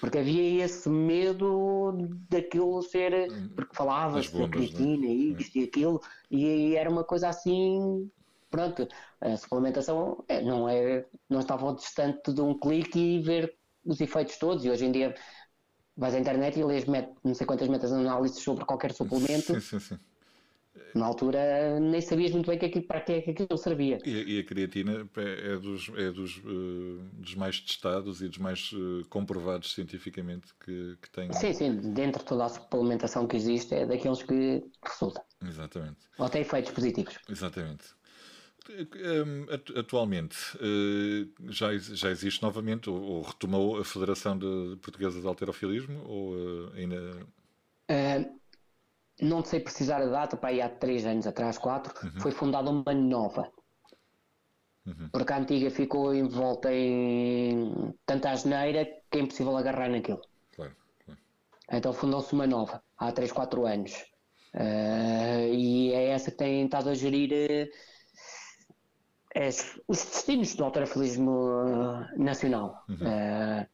[0.00, 1.96] Porque havia esse medo
[2.28, 3.28] daquilo ser.
[3.54, 5.12] Porque falava-se da creatina, né?
[5.12, 8.10] isto e aquilo, e era uma coisa assim.
[8.50, 8.88] Pronto,
[9.20, 14.38] a suplementação é, não, é, não estava distante de um clique e ver os efeitos
[14.38, 14.64] todos.
[14.64, 15.14] E hoje em dia
[15.96, 19.54] vais à internet e lês met, não sei quantas metas análises sobre qualquer suplemento.
[19.54, 19.98] Sim, sim, sim.
[20.94, 23.98] Na altura nem sabias muito bem que aquilo, para que é que aquilo servia.
[24.04, 28.38] E, e a creatina é, é dos, é dos, uh, dos mais testados e dos
[28.38, 31.32] mais uh, comprovados cientificamente que, que tem.
[31.32, 35.22] Sim, sim, dentro de toda a suplementação que existe é daqueles que resulta.
[35.46, 35.98] Exatamente.
[36.18, 37.18] Ou tem efeitos positivos.
[37.28, 37.98] Exatamente.
[38.70, 45.26] Hum, atualmente uh, já, já existe novamente ou, ou, retomou a Federação de Portuguesa de
[45.26, 47.26] Alterofilismo ou ainda
[49.20, 52.20] não sei precisar a data, para aí há três anos atrás, quatro, uhum.
[52.20, 53.50] foi fundada uma nova.
[54.86, 55.08] Uhum.
[55.12, 60.20] Porque a antiga ficou envolta em tanta asneira que é impossível agarrar naquilo.
[60.54, 61.20] Claro, claro.
[61.70, 63.92] Então fundou-se uma nova, há 3, 4 anos.
[64.54, 67.70] Uh, e é essa que tem estado a gerir
[69.36, 69.40] uh,
[69.86, 72.82] os destinos do alterafilismo uh, nacional.
[72.88, 73.66] Uhum.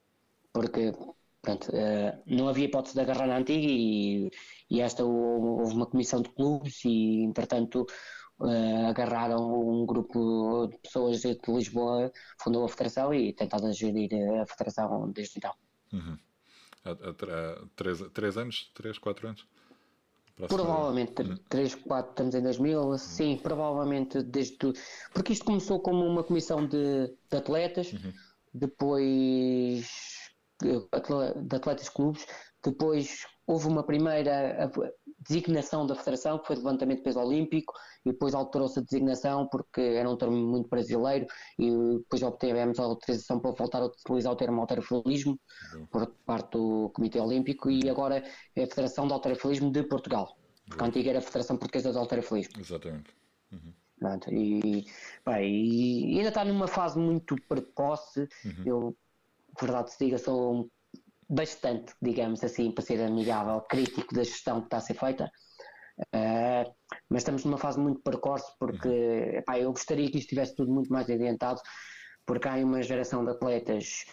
[0.52, 4.30] porque uh, não havia hipótese de agarrar na antiga e,
[4.70, 7.86] e esta houve uma comissão de clubes e, entretanto,
[8.40, 12.10] uh, agarraram um grupo de pessoas de Lisboa,
[12.40, 14.10] fundou a federação e tentaram gerir
[14.40, 15.54] a federação desde então.
[15.92, 16.18] Uhum.
[16.84, 18.70] Há, há, três, três anos?
[18.74, 19.46] Três, quatro anos?
[20.48, 21.36] Provavelmente, uhum.
[21.48, 22.98] 3, 4, estamos em 2000, uhum.
[22.98, 24.56] sim, provavelmente desde.
[25.12, 28.12] Porque isto começou como uma comissão de, de atletas, uhum.
[28.52, 29.88] depois
[30.60, 32.26] de atletas clubes,
[32.64, 34.70] depois houve uma primeira
[35.18, 37.72] designação da federação, que foi levantamento de peso olímpico,
[38.04, 41.26] e depois alterou-se a designação porque era um termo muito brasileiro,
[41.58, 45.38] e depois obtivemos a autorização para voltar a utilizar o termo alterofilismo
[45.74, 45.86] uhum.
[45.86, 48.22] por parte do Comitê Olímpico, e agora
[48.54, 50.36] é a Federação de Alterofilismo de Portugal,
[50.66, 50.86] porque uhum.
[50.86, 52.60] a antiga era a Federação Portuguesa de Alterofilismo.
[52.60, 53.14] Exatamente.
[53.52, 53.72] Uhum.
[54.30, 54.86] e,
[55.24, 55.66] bem,
[56.12, 58.28] e ainda está numa fase muito precoce.
[58.44, 58.62] Uhum.
[58.66, 58.96] Eu
[59.60, 60.68] verdade se diga, sou
[61.28, 65.30] bastante, digamos assim, para ser amigável, crítico da gestão que está a ser feita.
[66.12, 66.74] Uh,
[67.08, 69.38] mas estamos numa fase muito precoce porque uhum.
[69.38, 71.60] epá, eu gostaria que isto estivesse tudo muito mais adiantado
[72.26, 74.04] porque há uma geração de atletas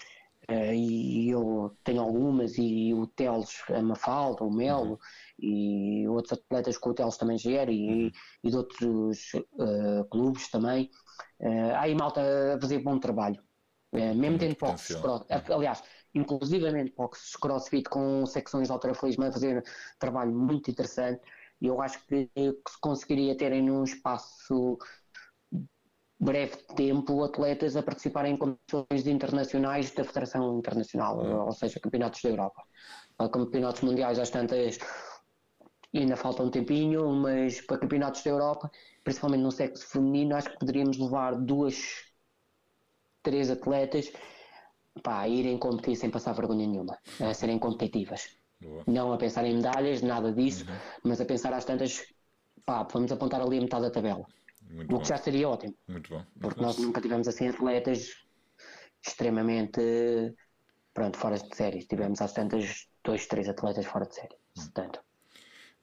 [0.47, 4.97] uh, e eu tenho algumas e o Teles, a Mafalda, o Melo uhum.
[5.39, 8.12] e outros atletas que o Teles também gera e, uhum.
[8.43, 10.89] e de outros uh, clubes também
[11.76, 12.22] há aí malta
[12.55, 13.41] a fazer bom trabalho
[13.93, 14.95] é, mesmo tendo boxes,
[15.49, 15.84] aliás,
[16.14, 19.64] inclusivamente boxes crossfit com secções de alterofilismo a fazer
[19.99, 21.22] trabalho muito interessante
[21.62, 24.78] e eu acho que, que se conseguiria ter em um espaço
[26.20, 31.45] breve tempo atletas a participarem em competições internacionais da Federação Internacional, uhum.
[31.45, 32.64] ou seja, campeonatos da Europa.
[33.32, 34.80] Campeonatos mundiais às tantas
[35.93, 38.72] ainda falta um tempinho, mas para campeonatos da Europa,
[39.03, 42.05] principalmente no sexo feminino, acho que poderíamos levar duas
[43.22, 44.12] três atletas
[45.03, 48.37] pá, a irem competir sem passar vergonha nenhuma, a serem competitivas.
[48.59, 48.83] Boa.
[48.87, 50.77] Não a pensar em medalhas, nada disso, uhum.
[51.03, 52.05] mas a pensar às tantas,
[52.65, 54.25] pá, vamos apontar ali a metade da tabela.
[54.69, 55.01] Muito o bom.
[55.01, 55.75] que já seria ótimo.
[55.87, 56.17] Muito bom.
[56.17, 56.65] Muito porque bom.
[56.65, 58.15] nós nunca tivemos assim atletas
[59.05, 59.81] extremamente
[60.93, 61.85] pronto, fora de série.
[61.85, 64.35] Tivemos às tantas dois, três atletas fora de série.
[64.57, 64.63] Hum.
[64.63, 64.99] Portanto.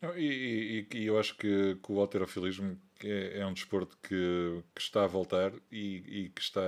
[0.01, 4.63] Não, e, e, e, eu acho que, que, o alterofilismo é, é um desporto que,
[4.73, 6.61] que, está a voltar e, e, que está,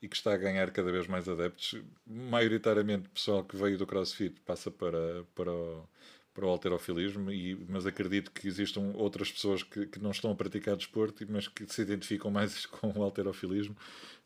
[0.00, 1.80] e que está a ganhar cada vez mais adeptos.
[2.06, 5.88] Maioritariamente, pessoal que veio do CrossFit passa para, para o
[6.38, 10.36] para o alterofilismo, e, mas acredito que existam outras pessoas que, que não estão a
[10.36, 13.76] praticar desporto, mas que se identificam mais com o alterofilismo,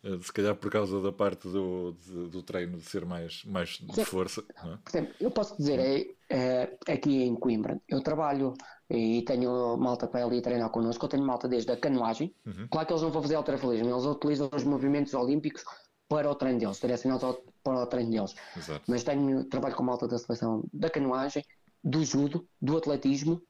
[0.05, 3.79] uh, se calhar por causa da parte do, de, do treino de ser mais, mais
[3.81, 4.45] de força.
[4.51, 4.77] É?
[4.85, 8.53] Por exemplo, eu posso dizer, é, é, aqui em Coimbra, eu trabalho
[8.93, 12.69] e tenho malta para ali treinar connosco, eu tenho malta desde a canoagem, uhum.
[12.71, 15.65] claro que eles não vão fazer alterofilismo, eles utilizam os movimentos olímpicos
[16.09, 18.35] para o treino deles, direcionados para o treino deles.
[18.55, 18.85] Exato.
[18.87, 21.43] Mas tenho trabalho com malta da seleção da canoagem,
[21.83, 23.43] do judo, do atletismo,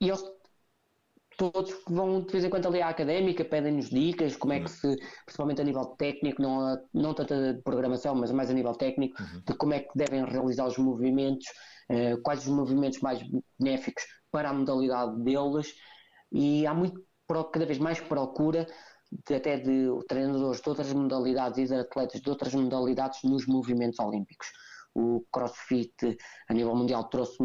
[0.00, 0.22] e eles
[1.36, 4.96] todos vão de vez em quando ali à académica, pedem-nos dicas, como é que uhum.
[4.96, 9.22] se, principalmente a nível técnico, não, não tanto de programação, mas mais a nível técnico,
[9.22, 9.42] uhum.
[9.46, 11.46] de como é que devem realizar os movimentos,
[11.90, 13.20] uh, quais os movimentos mais
[13.60, 14.02] benéficos
[14.36, 15.74] para a modalidade deles,
[16.30, 17.02] e há muito,
[17.50, 18.66] cada vez mais procura
[19.10, 23.98] de, até de treinadores de outras modalidades e de atletas de outras modalidades nos movimentos
[23.98, 24.48] olímpicos
[24.96, 26.16] o CrossFit
[26.48, 27.36] a nível mundial trouxe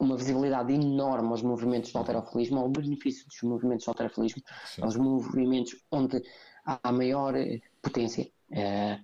[0.00, 4.82] uma visibilidade enorme aos movimentos de alterofilismo, ao benefício dos movimentos de alterofilismo, Sim.
[4.82, 6.20] aos movimentos onde
[6.64, 8.28] há maior eh, potência.
[8.50, 8.98] Uh,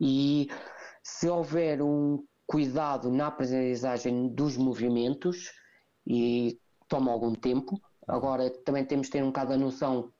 [0.00, 0.48] e
[1.02, 5.50] se houver um cuidado na aprendizagem dos movimentos,
[6.08, 10.10] e toma algum tempo, agora também temos de ter um bocado a noção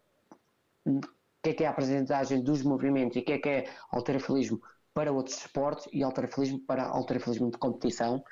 [0.85, 1.09] do
[1.43, 4.61] que é, que é a aprendizagem dos movimentos e o que é que é alterofilismo
[4.93, 8.23] para outros esportes e alterofilismo para alterofilismo de competição,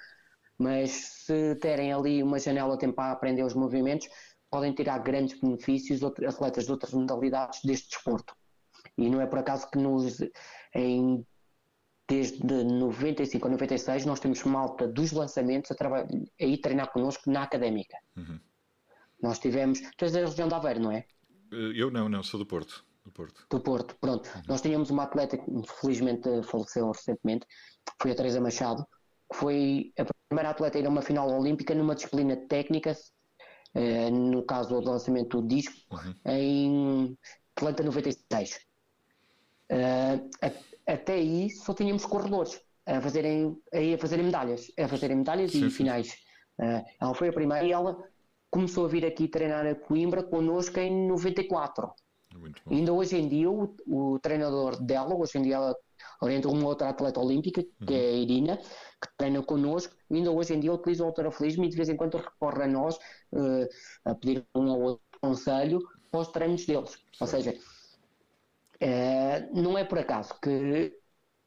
[0.58, 4.08] mas se terem ali uma janela tempo para aprender os movimentos,
[4.50, 8.34] podem tirar grandes benefícios atletas de outras modalidades deste desporto.
[8.98, 10.18] E não é por acaso que nos,
[10.74, 11.24] em,
[12.08, 17.42] desde 95 a 96 nós temos malta dos lançamentos a, a ir treinar connosco na
[17.42, 17.96] académica.
[18.16, 18.38] Uhum.
[19.20, 19.80] Nós tivemos.
[19.96, 21.04] Tu és da região de Aveiro, não é?
[21.52, 22.84] Eh, eu não, não, sou do Porto.
[23.04, 23.46] Do Porto.
[23.48, 24.28] Do Porto, pronto.
[24.34, 24.42] Uhum.
[24.48, 25.50] Nós tínhamos uma atleta que
[25.80, 27.46] felizmente faleceu recentemente,
[28.00, 28.86] foi a Teresa Machado,
[29.30, 32.96] que foi a primeira atleta a ir a uma final olímpica numa disciplina técnica,
[33.74, 36.14] eh, no caso do lançamento do disco, uhum.
[36.26, 37.18] em
[37.56, 38.66] Atlanta 96.
[39.68, 45.50] Uh, a, até aí só tínhamos corredores a fazerem, a fazerem medalhas, a fazerem medalhas
[45.50, 45.70] sim, e sim.
[45.70, 46.12] finais.
[46.58, 47.98] Uh, ela foi a primeira e ela
[48.50, 51.92] começou a vir aqui treinar a Coimbra connosco em 94.
[52.70, 55.76] Ainda hoje em dia, o, o, treinador dela, hoje em dia ela
[56.20, 57.98] orienta uma outra atleta olímpica, que uhum.
[57.98, 61.76] é a Irina, que treina connosco, ainda hoje em dia utiliza o alterofilismo e de
[61.76, 62.96] vez em quando recorre a nós
[63.32, 63.68] uh,
[64.04, 65.80] a pedir um ou outro conselho
[66.10, 66.90] para os treinos deles.
[66.90, 66.98] Sim.
[67.20, 67.54] Ou seja,
[68.82, 70.92] uh, não é por acaso que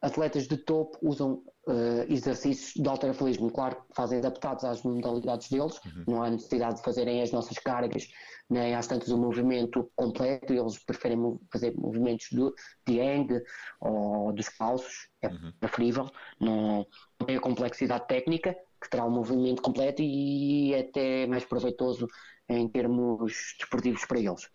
[0.01, 6.03] atletas de topo usam uh, exercícios de alterofilismo, claro, fazem adaptados às modalidades deles, uhum.
[6.07, 8.07] não há necessidade de fazerem as nossas cargas
[8.49, 12.53] nem às tantas o movimento completo, eles preferem fazer movimentos do,
[12.87, 13.41] de yang
[13.79, 15.53] ou dos calços, é uhum.
[15.59, 16.09] preferível,
[16.39, 16.85] não,
[17.19, 21.45] não tem a complexidade técnica, que terá o um movimento completo e é até mais
[21.45, 22.07] proveitoso
[22.47, 24.49] em termos desportivos para eles.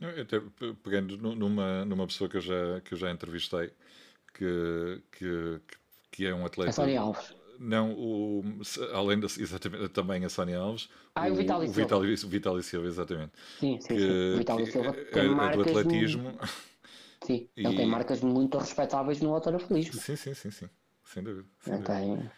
[0.00, 0.40] Até
[0.82, 3.72] pegando numa, numa pessoa que eu já, que eu já entrevistei,
[4.32, 5.60] que, que,
[6.10, 6.70] que é um atleta.
[6.70, 7.34] A Sónia Alves.
[7.58, 8.44] Não, o,
[8.94, 10.88] além da, exatamente, também a Sónia Alves.
[11.14, 11.96] Ah, o, o Vitali Silva.
[11.96, 13.32] O Vitali, Silva, exatamente.
[13.58, 14.34] Sim, sim, que, sim.
[14.34, 15.64] O Vitali Silva tem é, marcas.
[15.64, 16.38] do atletismo.
[17.26, 17.66] Sim, e...
[17.66, 20.00] ele tem marcas muito respeitáveis no autorofilismo.
[20.00, 20.68] Sim, sim, sim, sim.
[21.04, 21.48] Sem dúvida.
[21.58, 21.92] Sem dúvida.
[21.92, 22.30] Tem...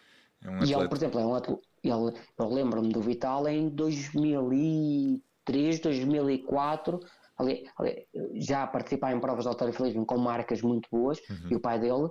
[0.43, 1.61] É um e ele, por exemplo, é um atleta.
[1.85, 6.99] Ele, eu lembro-me do Vital em 2003, 2004
[7.41, 11.49] ali, ali, já participar em provas de autorofilismo com marcas muito boas uhum.
[11.51, 12.05] e o pai dele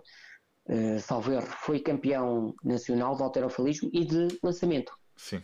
[0.70, 4.92] uh, salvo erro, foi campeão nacional de alterofilismo e de lançamento.
[5.16, 5.42] Sim.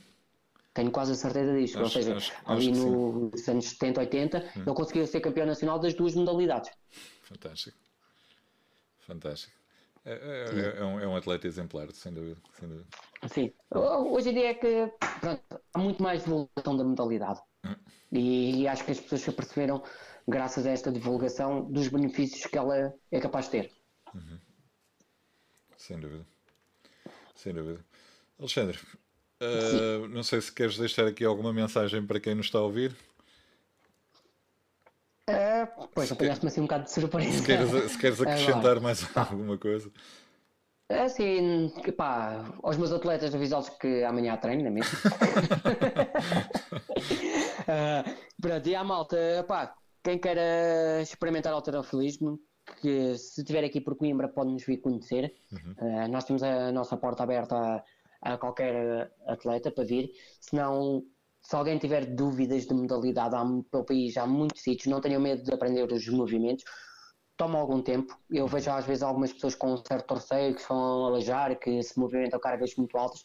[0.73, 1.79] Tenho quase a certeza disso.
[1.79, 4.61] Ou seja, acho, ali acho nos anos 70, 80, hum.
[4.65, 6.69] ele conseguiu ser campeão nacional das duas modalidades.
[7.23, 7.77] Fantástico.
[8.99, 9.55] Fantástico.
[10.03, 12.87] É, é, é, é, um, é um atleta exemplar, sem dúvida, sem dúvida.
[13.27, 13.51] Sim.
[13.71, 15.41] Hoje em dia é que pronto,
[15.73, 17.41] há muito mais divulgação da modalidade.
[18.11, 19.83] E, e, acho que as pessoas se aperceberam,
[20.27, 23.71] graças a esta divulgação, dos benefícios que ela é capaz de ter.
[24.13, 24.39] Uhum.
[25.77, 26.25] Sem dúvida.
[27.35, 27.85] Sem dúvida.
[28.39, 28.79] Alexandre,
[29.41, 32.95] uh, não sei se queres deixar aqui alguma mensagem para quem nos está a ouvir.
[35.29, 37.31] Uh, pois, apanhaste-me assim um bocado de surpresa.
[37.31, 39.21] Se queres, se queres acrescentar Agora, mais tá.
[39.21, 39.91] alguma coisa.
[40.87, 44.95] Assim, pá, aos meus atletas avisá-los que amanhã treino, não é mesmo?
[47.67, 48.03] uh,
[48.41, 52.39] pronto, e à malta, pá, quem queira experimentar alterofilismo,
[52.81, 55.33] que se estiver aqui por Coimbra pode nos vir conhecer.
[55.51, 55.75] Uhum.
[55.79, 60.11] Uh, nós temos a nossa porta aberta a, a, qualquer atleta para vir.
[60.41, 61.03] Se não,
[61.41, 65.43] se alguém tiver dúvidas de modalidade, há, pelo país há muitos sítios, não tenham medo
[65.43, 66.63] de aprender os movimentos,
[67.37, 68.17] toma algum tempo.
[68.29, 71.99] Eu vejo às vezes algumas pessoas com um certo receio que vão alejar, que se
[71.99, 73.23] movimentam cargas muito altas.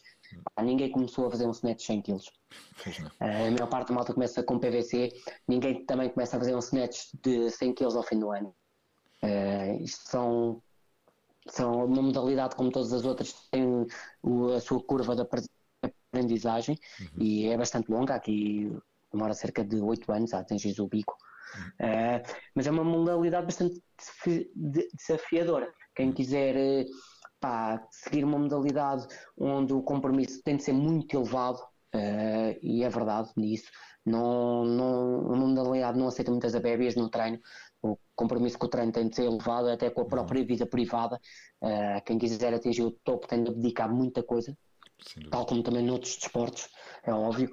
[0.61, 2.15] ninguém começou a fazer um snatch de 100 kg.
[2.15, 5.13] Uh, a maior parte da malta começa com PVC,
[5.47, 8.53] ninguém também começa a fazer um snatch de 100 kg ao fim do ano.
[9.23, 10.61] Uh, isto são,
[11.47, 13.87] são uma modalidade como todas as outras, tem
[14.21, 15.21] o, a sua curva de
[16.11, 17.23] aprendizagem uhum.
[17.23, 18.15] e é bastante longa.
[18.15, 18.71] Aqui
[19.11, 21.15] demora cerca de 8 anos a atingir o bico.
[21.79, 22.21] Uh,
[22.55, 23.81] mas é uma modalidade bastante
[24.55, 25.71] desafiadora.
[25.95, 26.85] Quem quiser uh,
[27.39, 29.05] pá, seguir uma modalidade
[29.37, 31.59] onde o compromisso tem de ser muito elevado,
[31.95, 33.69] uh, e é verdade nisso,
[34.05, 37.39] não, não, uma modalidade não aceita muitas abébias no treino,
[37.81, 41.19] o compromisso com o treino tem de ser elevado até com a própria vida privada.
[42.05, 44.55] quem quiser atingir o topo tem de abdicar muita coisa,
[45.31, 46.69] tal como também noutros desportos,
[47.03, 47.49] é óbvio.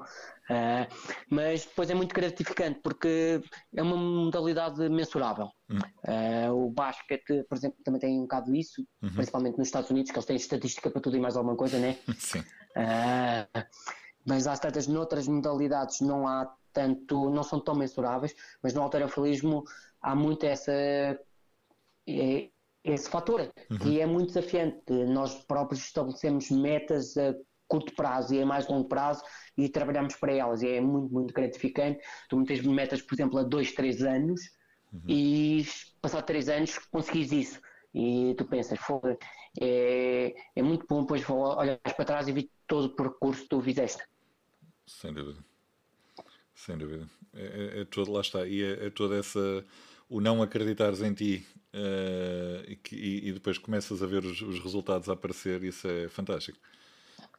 [0.51, 0.89] Uh,
[1.31, 3.41] mas depois é muito gratificante porque
[3.75, 5.51] é uma modalidade mensurável.
[5.69, 5.79] Uhum.
[5.79, 9.11] Uh, o basquete, por exemplo, também tem um bocado isso, uhum.
[9.11, 11.99] principalmente nos Estados Unidos, que eles têm estatística para tudo e mais alguma coisa, né?
[12.19, 12.41] Sim.
[12.41, 13.67] Uh,
[14.25, 19.65] mas há tantas noutras modalidades não há tanto, não são tão mensuráveis, mas no alterofilismo
[20.01, 20.73] há muito essa
[22.85, 23.79] esse fator uhum.
[23.79, 24.93] que é muito desafiante.
[25.09, 27.35] Nós próprios estabelecemos metas a
[27.69, 29.23] curto prazo e a mais longo prazo
[29.57, 30.63] e trabalhamos para elas.
[30.63, 32.01] E é muito, muito gratificante.
[32.29, 34.41] Tu metes metas, por exemplo, a dois, três anos
[34.93, 35.03] uhum.
[35.07, 35.67] e
[36.01, 37.61] passar três anos conseguis isso.
[37.95, 39.19] E tu pensas, foda,
[39.61, 43.61] é, é muito bom depois olhar para trás e ver todo o percurso que tu
[43.61, 44.03] fizeste.
[44.87, 45.45] Sem dúvida.
[46.55, 47.09] Sem dúvida.
[47.35, 48.47] É, é, é todo, lá está.
[48.47, 49.65] E é, é toda essa.
[50.09, 54.59] O não acreditares em ti uh, e, e, e, depois começas a ver os, os
[54.59, 56.59] resultados a aparecer, isso é fantástico.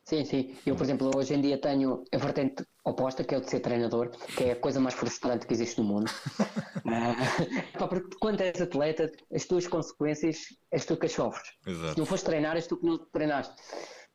[0.09, 0.55] Sim, sim.
[0.65, 3.59] Eu, por exemplo, hoje em dia tenho a vertente oposta, que é o de ser
[3.59, 6.09] treinador, que é a coisa mais frustrante que existe no mundo.
[6.81, 10.37] uh, porque quando és atleta, as tuas consequências
[10.71, 11.53] és tu que as sofres.
[11.63, 11.93] Exato.
[11.93, 13.53] Se não fores treinar, és tu que não treinaste.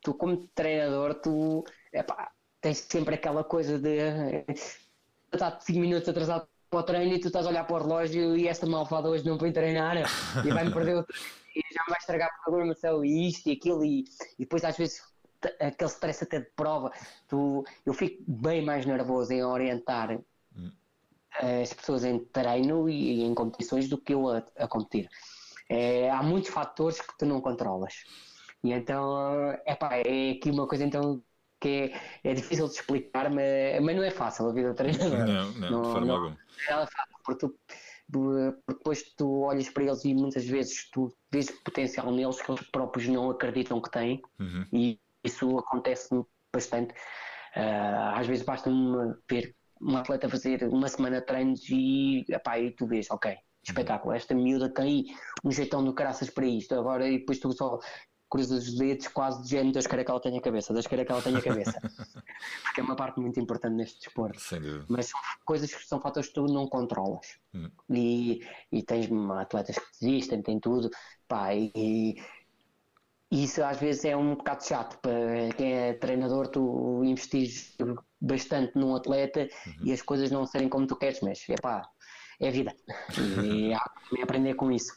[0.01, 2.29] Tu, como treinador, tu epá,
[2.59, 4.43] tens sempre aquela coisa de
[5.31, 8.35] estar 5 minutos atrasado para o treino e tu estás a olhar para o relógio
[8.35, 11.05] e esta malvada hoje não foi treinar e vai-me perder o
[11.55, 14.03] e já me vai estragar a programação e isto e aquilo e,
[14.37, 15.14] e depois às vezes
[15.59, 16.91] aquele stress até de prova,
[17.27, 20.17] tu, eu fico bem mais nervoso em orientar
[20.55, 20.71] hum.
[21.31, 25.09] as pessoas em treino e, em competições do que eu a, a competir.
[25.69, 28.03] É, há muitos fatores que tu não controlas.
[28.63, 31.21] E então, epá, é aqui uma coisa então
[31.59, 31.91] que
[32.23, 35.25] é, é difícil de explicar, mas, mas não é fácil a vida do treinador.
[35.25, 36.37] Não, não, não de forma não, alguma.
[36.67, 37.59] É fácil, porque tu
[38.07, 43.07] depois tu olhas para eles e muitas vezes tu vês potencial neles que eles próprios
[43.07, 44.65] não acreditam que têm uhum.
[44.71, 46.09] e isso acontece
[46.53, 46.93] bastante.
[47.55, 48.69] Uh, às vezes basta
[49.29, 54.13] ver um atleta fazer uma semana de treinos e, epá, e tu vês, ok, espetáculo,
[54.13, 55.05] esta miúda tem
[55.43, 57.79] um jeitão do caraças para isto, agora e depois tu só
[58.29, 61.11] cruzas os dedos quase de género, Deus queira que ela tenha cabeça, Deus queira que
[61.11, 61.79] ela tenha cabeça.
[62.63, 64.39] Porque é uma parte muito importante neste desporto.
[64.89, 67.39] Mas são coisas que são fatores que tu não controlas.
[67.53, 67.69] Hum.
[67.89, 69.09] E, e tens
[69.39, 70.89] atletas que desistem, tem tudo,
[71.27, 72.15] pá, e,
[73.31, 77.75] e isso às vezes é um bocado chato para quem é treinador, tu investis
[78.21, 79.73] bastante num atleta uhum.
[79.83, 81.87] e as coisas não serem como tu queres, mas é pá,
[82.39, 82.73] é vida.
[83.43, 84.93] E há que aprender com isso.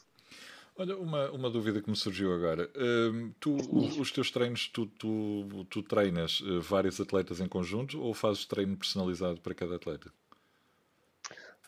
[0.77, 2.71] Olha, uma, uma dúvida que me surgiu agora.
[2.73, 3.57] Uh, tu,
[3.99, 8.77] os teus treinos, tu, tu, tu treinas uh, vários atletas em conjunto ou fazes treino
[8.77, 10.09] personalizado para cada atleta?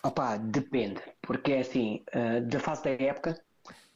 [0.02, 3.38] Opa, depende, porque é assim, uh, da fase da época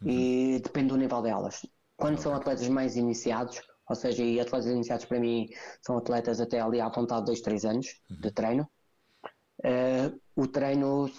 [0.01, 0.11] uhum.
[0.11, 1.65] e depende do nível delas.
[1.97, 5.47] Quando são atletas mais iniciados, ou seja, e atletas iniciados para mim
[5.81, 8.21] são atletas até ali à vontade de 2, 3 anos uhum.
[8.21, 8.69] de treino,
[9.59, 11.09] uh, o treino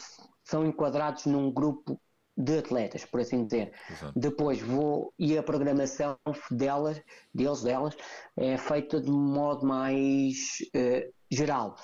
[0.44, 2.00] são enquadrados num grupo
[2.36, 3.72] de atletas, por assim dizer.
[3.90, 4.18] Exato.
[4.18, 6.18] Depois vou e a programação
[6.50, 7.00] delas,
[7.34, 7.96] deles, delas,
[8.36, 11.76] é feita de modo mais uh, geral,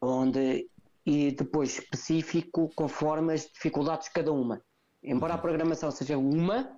[0.00, 0.68] onde
[1.04, 4.62] e depois específico conforme as dificuldades de cada uma.
[5.02, 5.38] Embora uhum.
[5.38, 6.77] a programação seja uma,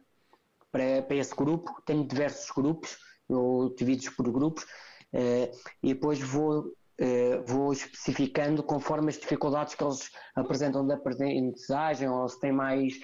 [0.70, 2.96] para, para esse grupo, tenho diversos grupos,
[3.28, 5.50] eu divido por grupos uh,
[5.82, 12.28] e depois vou, uh, vou especificando conforme as dificuldades que eles apresentam da aprendizagem ou
[12.28, 12.94] se têm mais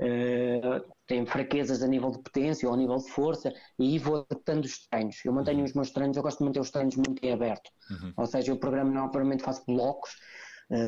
[0.00, 4.64] uh, têm fraquezas a nível de potência ou a nível de força e vou adaptando
[4.64, 5.16] os treinos.
[5.24, 5.64] Eu mantenho uhum.
[5.64, 8.12] os meus treinos, eu gosto de manter os treinos muito em aberto, uhum.
[8.16, 10.16] ou seja, o programa normalmente faço blocos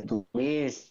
[0.07, 0.91] do mês,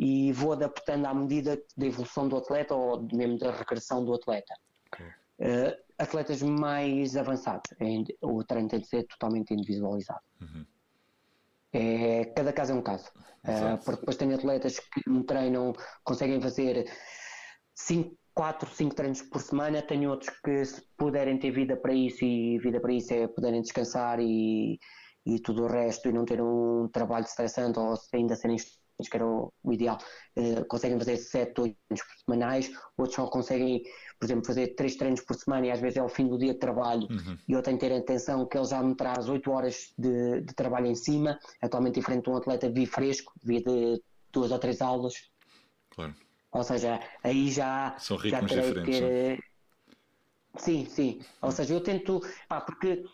[0.00, 4.54] e vou adaptando à medida da evolução do atleta ou mesmo da regressão do atleta.
[4.86, 5.06] Okay.
[5.06, 7.70] Uh, atletas mais avançados,
[8.22, 10.22] o treino tem de ser totalmente individualizado.
[10.40, 10.64] Uhum.
[11.74, 13.10] É, cada caso é um caso.
[13.44, 16.90] Uh, porque depois tem atletas que me treinam, conseguem fazer
[17.74, 22.24] 5, 4, 5 treinos por semana, tenho outros que se puderem ter vida para isso
[22.24, 24.78] e vida para isso é poderem descansar e,
[25.26, 28.56] e tudo o resto e não ter um trabalho estressante ou ainda serem
[29.08, 29.98] que era o, ideal,
[30.36, 33.82] uh, conseguem fazer 7, 8 treinos semanais, outros só conseguem,
[34.18, 36.52] por exemplo, fazer 3 treinos por semana e às vezes é ao fim do dia
[36.52, 37.36] de trabalho uhum.
[37.48, 40.54] e eu tenho que ter atenção que ele já me traz 8 horas de, de
[40.54, 44.80] trabalho em cima, atualmente diferente de um atleta vi fresco, via de duas ou três
[44.80, 45.14] aulas.
[45.90, 46.14] Claro.
[46.52, 49.02] Ou seja, aí já, São já terei que ter.
[49.02, 49.38] Eh,
[50.56, 51.20] sim, sim.
[51.40, 52.20] Ou seja, eu tento.
[52.48, 53.04] Pá, porque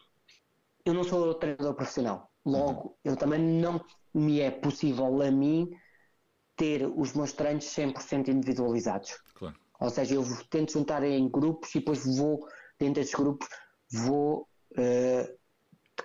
[0.85, 2.31] eu não sou treinador profissional.
[2.45, 2.95] Logo, uhum.
[3.05, 3.85] eu também não
[4.17, 5.71] me é possível a mim
[6.57, 9.19] ter os meus treinos 100% individualizados.
[9.35, 9.55] Claro.
[9.79, 12.49] Ou seja, eu tento juntar em grupos e depois vou,
[12.79, 13.47] dentro desses grupos,
[13.93, 15.39] vou uh,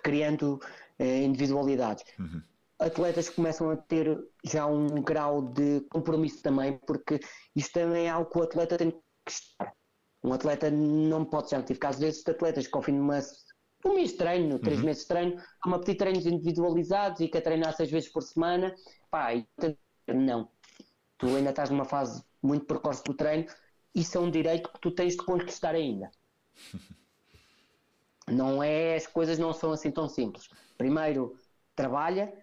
[0.04, 0.60] criando
[1.00, 2.04] uh, individualidades.
[2.20, 2.42] Uhum.
[2.80, 7.20] Atletas começam a ter já um grau de compromisso também, porque
[7.56, 9.74] isto também é algo que o atleta tem que estar.
[10.24, 13.22] Um atleta não pode ser tive Às vezes, atletas que ao fim de uma
[13.90, 14.86] um mês de treino, três uhum.
[14.86, 18.76] meses de treino, a pedir treinos individualizados e quer treinar seis vezes por semana,
[19.10, 19.48] pá, e,
[20.08, 20.50] não.
[21.18, 23.46] Tu ainda estás numa fase muito precoce do treino,
[23.94, 26.10] isso é um direito que tu tens de conquistar ainda.
[28.28, 30.48] não é, as coisas não são assim tão simples.
[30.78, 31.36] Primeiro,
[31.76, 32.34] trabalha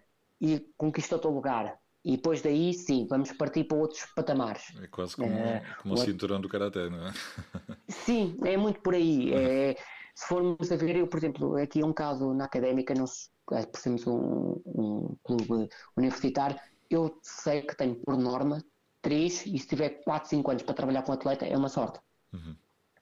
[0.41, 1.79] e conquista o teu lugar.
[2.05, 4.63] E depois daí, sim, vamos partir para outros patamares.
[4.81, 7.13] É quase como, é, como o cinturão do Karaté, não é?
[7.89, 9.33] Sim, é muito por aí.
[9.35, 9.77] É,
[10.19, 13.65] se formos a ver, eu, por exemplo, aqui é um caso na académica, nós é,
[13.65, 16.59] percebemos um, um clube universitário,
[16.91, 18.61] eu sei que tenho por norma
[19.01, 22.01] 3 e se tiver 4, 5 anos para trabalhar com atleta é uma sorte.
[22.33, 22.57] Uhum.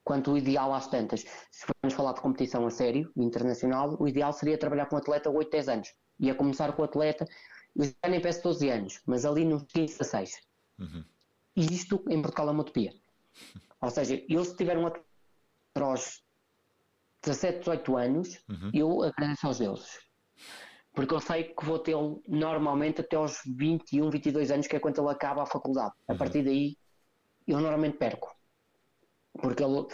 [0.05, 4.31] Quanto o ideal às tantas, se formos falar de competição a sério, internacional, o ideal
[4.35, 5.95] seria trabalhar com atleta 8, 10 anos.
[6.21, 7.25] E a começar com o atleta,
[7.75, 10.41] eu já nem peço 12 anos, mas ali nos 15 a 6.
[10.81, 11.05] Uhum.
[11.57, 12.93] E isto em Portugal é uma utopia.
[13.81, 15.07] Ou seja, eu se tiver um atleta
[17.27, 18.71] 17, 18 anos, uhum.
[18.73, 19.99] eu agradeço aos deuses.
[20.95, 25.01] Porque eu sei que vou tê-lo normalmente até aos 21, 22 anos, que é quando
[25.01, 25.93] ele acaba a faculdade.
[26.09, 26.15] Uhum.
[26.15, 26.77] A partir daí,
[27.47, 28.35] eu normalmente perco.
[29.35, 29.87] Porque ele,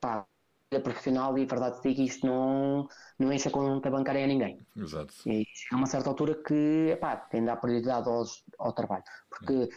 [0.00, 0.24] pá,
[0.70, 4.64] é profissional e, verdade digo, isto não, não enche a conta bancária a ninguém.
[4.76, 5.12] Exato.
[5.26, 9.04] E chega a uma certa altura que, pá, tem de dar prioridade aos, ao trabalho.
[9.28, 9.68] Porque uhum.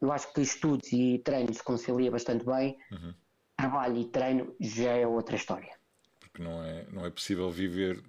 [0.00, 2.76] eu acho que estudos e treinos se concilia bastante bem.
[2.90, 3.14] Uhum.
[3.56, 5.81] Trabalho e treino já é outra história
[6.32, 8.02] porque não é, não é possível viver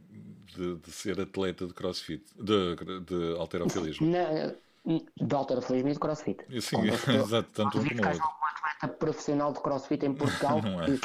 [0.55, 4.07] de, de ser atleta de crossfit, de, de alterofilismo.
[4.07, 6.61] de alterofilismo e de crossfit.
[6.61, 8.23] Sim, exato, tanto um como outro.
[8.23, 10.97] um atleta profissional de crossfit em Portugal não é.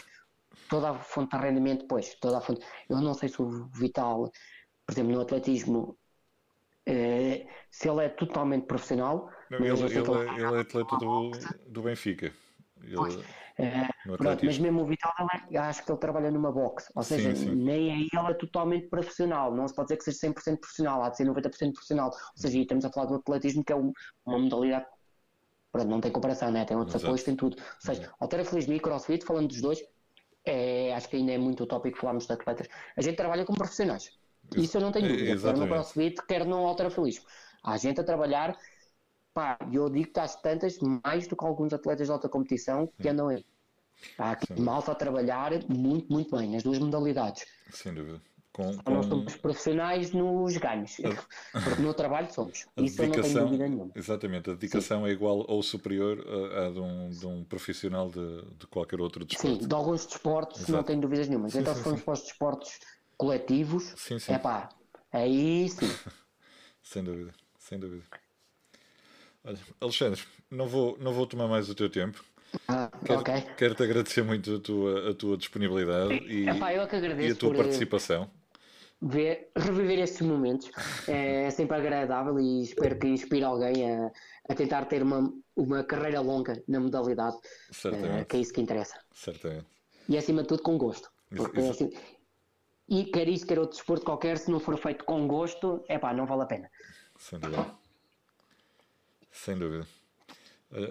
[0.70, 2.64] toda a fonte de rendimento, pois, toda a fonte.
[2.88, 4.30] Eu não sei se o Vital,
[4.86, 5.98] por exemplo, no atletismo,
[6.86, 9.28] eh, se ele é totalmente profissional.
[9.50, 11.32] Não, ele, ele, é, ele é atleta do,
[11.66, 12.32] do Benfica.
[12.80, 13.24] Ele,
[13.58, 15.12] é, pronto, mas mesmo o Vital,
[15.58, 17.54] acho que ele trabalha numa box, ou seja, sim, sim.
[17.54, 21.10] nem aí ele é totalmente profissional, não se pode dizer que seja 100% profissional, há
[21.10, 23.92] de ser 90% profissional, ou seja, estamos a falar do atletismo que é uma
[24.26, 24.86] modalidade,
[25.72, 26.64] pronto, não tem comparação, né?
[26.64, 27.06] tem outros Exato.
[27.06, 28.14] apoios, tem tudo, ou seja, uhum.
[28.20, 29.82] alterofilismo e crossfit, falando dos dois,
[30.44, 34.10] é, acho que ainda é muito utópico falarmos de atletas, a gente trabalha com profissionais,
[34.56, 37.24] isso eu não tenho dúvida, quer no crossfit, quer no alterofilismo,
[37.62, 38.56] há gente a trabalhar
[39.38, 43.08] pá, eu digo que há tantas mais do que alguns atletas de alta competição que
[43.08, 43.46] andam aí.
[44.18, 47.46] Há aqui malta a trabalhar muito, muito bem nas duas modalidades.
[47.70, 48.20] Sem dúvida.
[48.52, 48.92] Com, com...
[48.92, 50.96] Nós somos profissionais nos ganhos,
[51.52, 52.66] porque no trabalho somos.
[52.76, 53.92] A Isso eu não tenho dúvida nenhuma.
[53.94, 55.08] Exatamente, a dedicação Sim.
[55.08, 56.18] é igual ou superior
[56.56, 59.60] a de, um, de, um, profissional de, de, qualquer outro desporto.
[59.60, 60.72] Sim, de alguns desportos Exato.
[60.72, 61.48] não tenho dúvidas nenhuma.
[61.54, 62.80] Então, se formos para os desportos
[63.16, 63.94] coletivos,
[64.28, 64.70] é pá,
[65.12, 65.86] aí sim.
[66.82, 68.02] sem dúvida, sem dúvida.
[69.44, 70.20] Olha, Alexandre,
[70.50, 72.24] não vou, não vou tomar mais o teu tempo.
[72.66, 73.40] Ah, quero, okay.
[73.56, 78.30] quero-te agradecer muito a tua, a tua disponibilidade e, Epá, e a tua eh, participação.
[79.00, 80.70] Ver, reviver estes momentos
[81.06, 84.10] é sempre agradável e espero que inspire alguém a,
[84.48, 87.36] a tentar ter uma, uma carreira longa na modalidade,
[87.84, 88.98] é, que é isso que interessa.
[89.12, 89.66] Certamente.
[90.08, 91.10] E acima de tudo com gosto.
[91.36, 91.70] Porque, isso.
[91.70, 91.92] Assim,
[92.88, 96.14] e quer isso, quer outro desporto qualquer, se não for feito com gosto, é pá,
[96.14, 96.70] não vale a pena.
[97.18, 97.74] Sem dúvida.
[99.30, 99.86] Sem dúvida.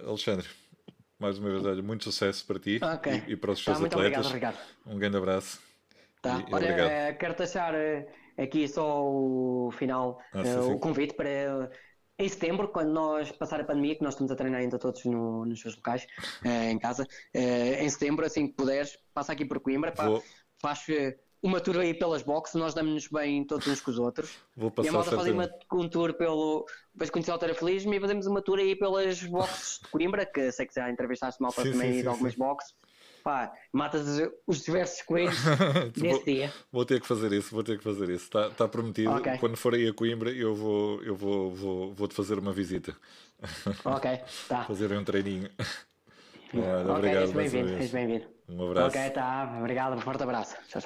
[0.05, 0.47] Alexandre,
[1.19, 3.23] mais uma vez, olha, muito sucesso para ti okay.
[3.27, 4.27] e, e, para os seus tá, atletas.
[4.27, 5.59] Obrigado, um grande abraço.
[6.21, 6.43] Tá.
[6.47, 8.07] E, Olha, eh, quero deixar eh,
[8.37, 10.73] aqui só o final, ah, sim, sim.
[10.73, 11.69] o convite para
[12.19, 15.45] em setembro, quando nós passar a pandemia, que nós estamos a treinar ainda todos no,
[15.45, 16.07] nos seus locais,
[16.43, 20.05] em casa, em setembro, assim que puderes, passa aqui por Coimbra, pá,
[20.57, 20.83] faz
[21.41, 24.37] uma tour aí pelas boxes, nós damos-nos bem todos uns com os outros.
[24.55, 26.65] Vou passar e a malta faz uma, um tour pelo.
[26.93, 30.65] Depois conhecer o Feliz e fazemos uma tour aí pelas boxes de Coimbra, que sei
[30.65, 32.39] que já entrevistaste malta Sim, também sim, de algumas sim.
[32.39, 32.73] boxes.
[33.23, 35.37] Pá, matas os- os diversos coelhos
[35.95, 36.53] desse vou, dia.
[36.71, 38.25] vou ter que fazer isso, vou ter que fazer isso.
[38.25, 39.13] Está tá prometido.
[39.13, 39.37] Ok.
[39.39, 42.95] Quando for aí a Coimbra, eu vou, eu vou, vou, vou te fazer uma visita.
[43.83, 44.05] Ok,
[44.47, 44.63] tá.
[44.67, 45.49] Fazer um treininho.
[46.53, 48.27] Ok, obrigado és bem-vindo, és bem-vindo.
[48.49, 48.87] Um abraço.
[48.87, 49.57] Ok, tá.
[49.59, 50.55] Obrigado, um forte abraço.
[50.67, 50.85] Tchau, tchau.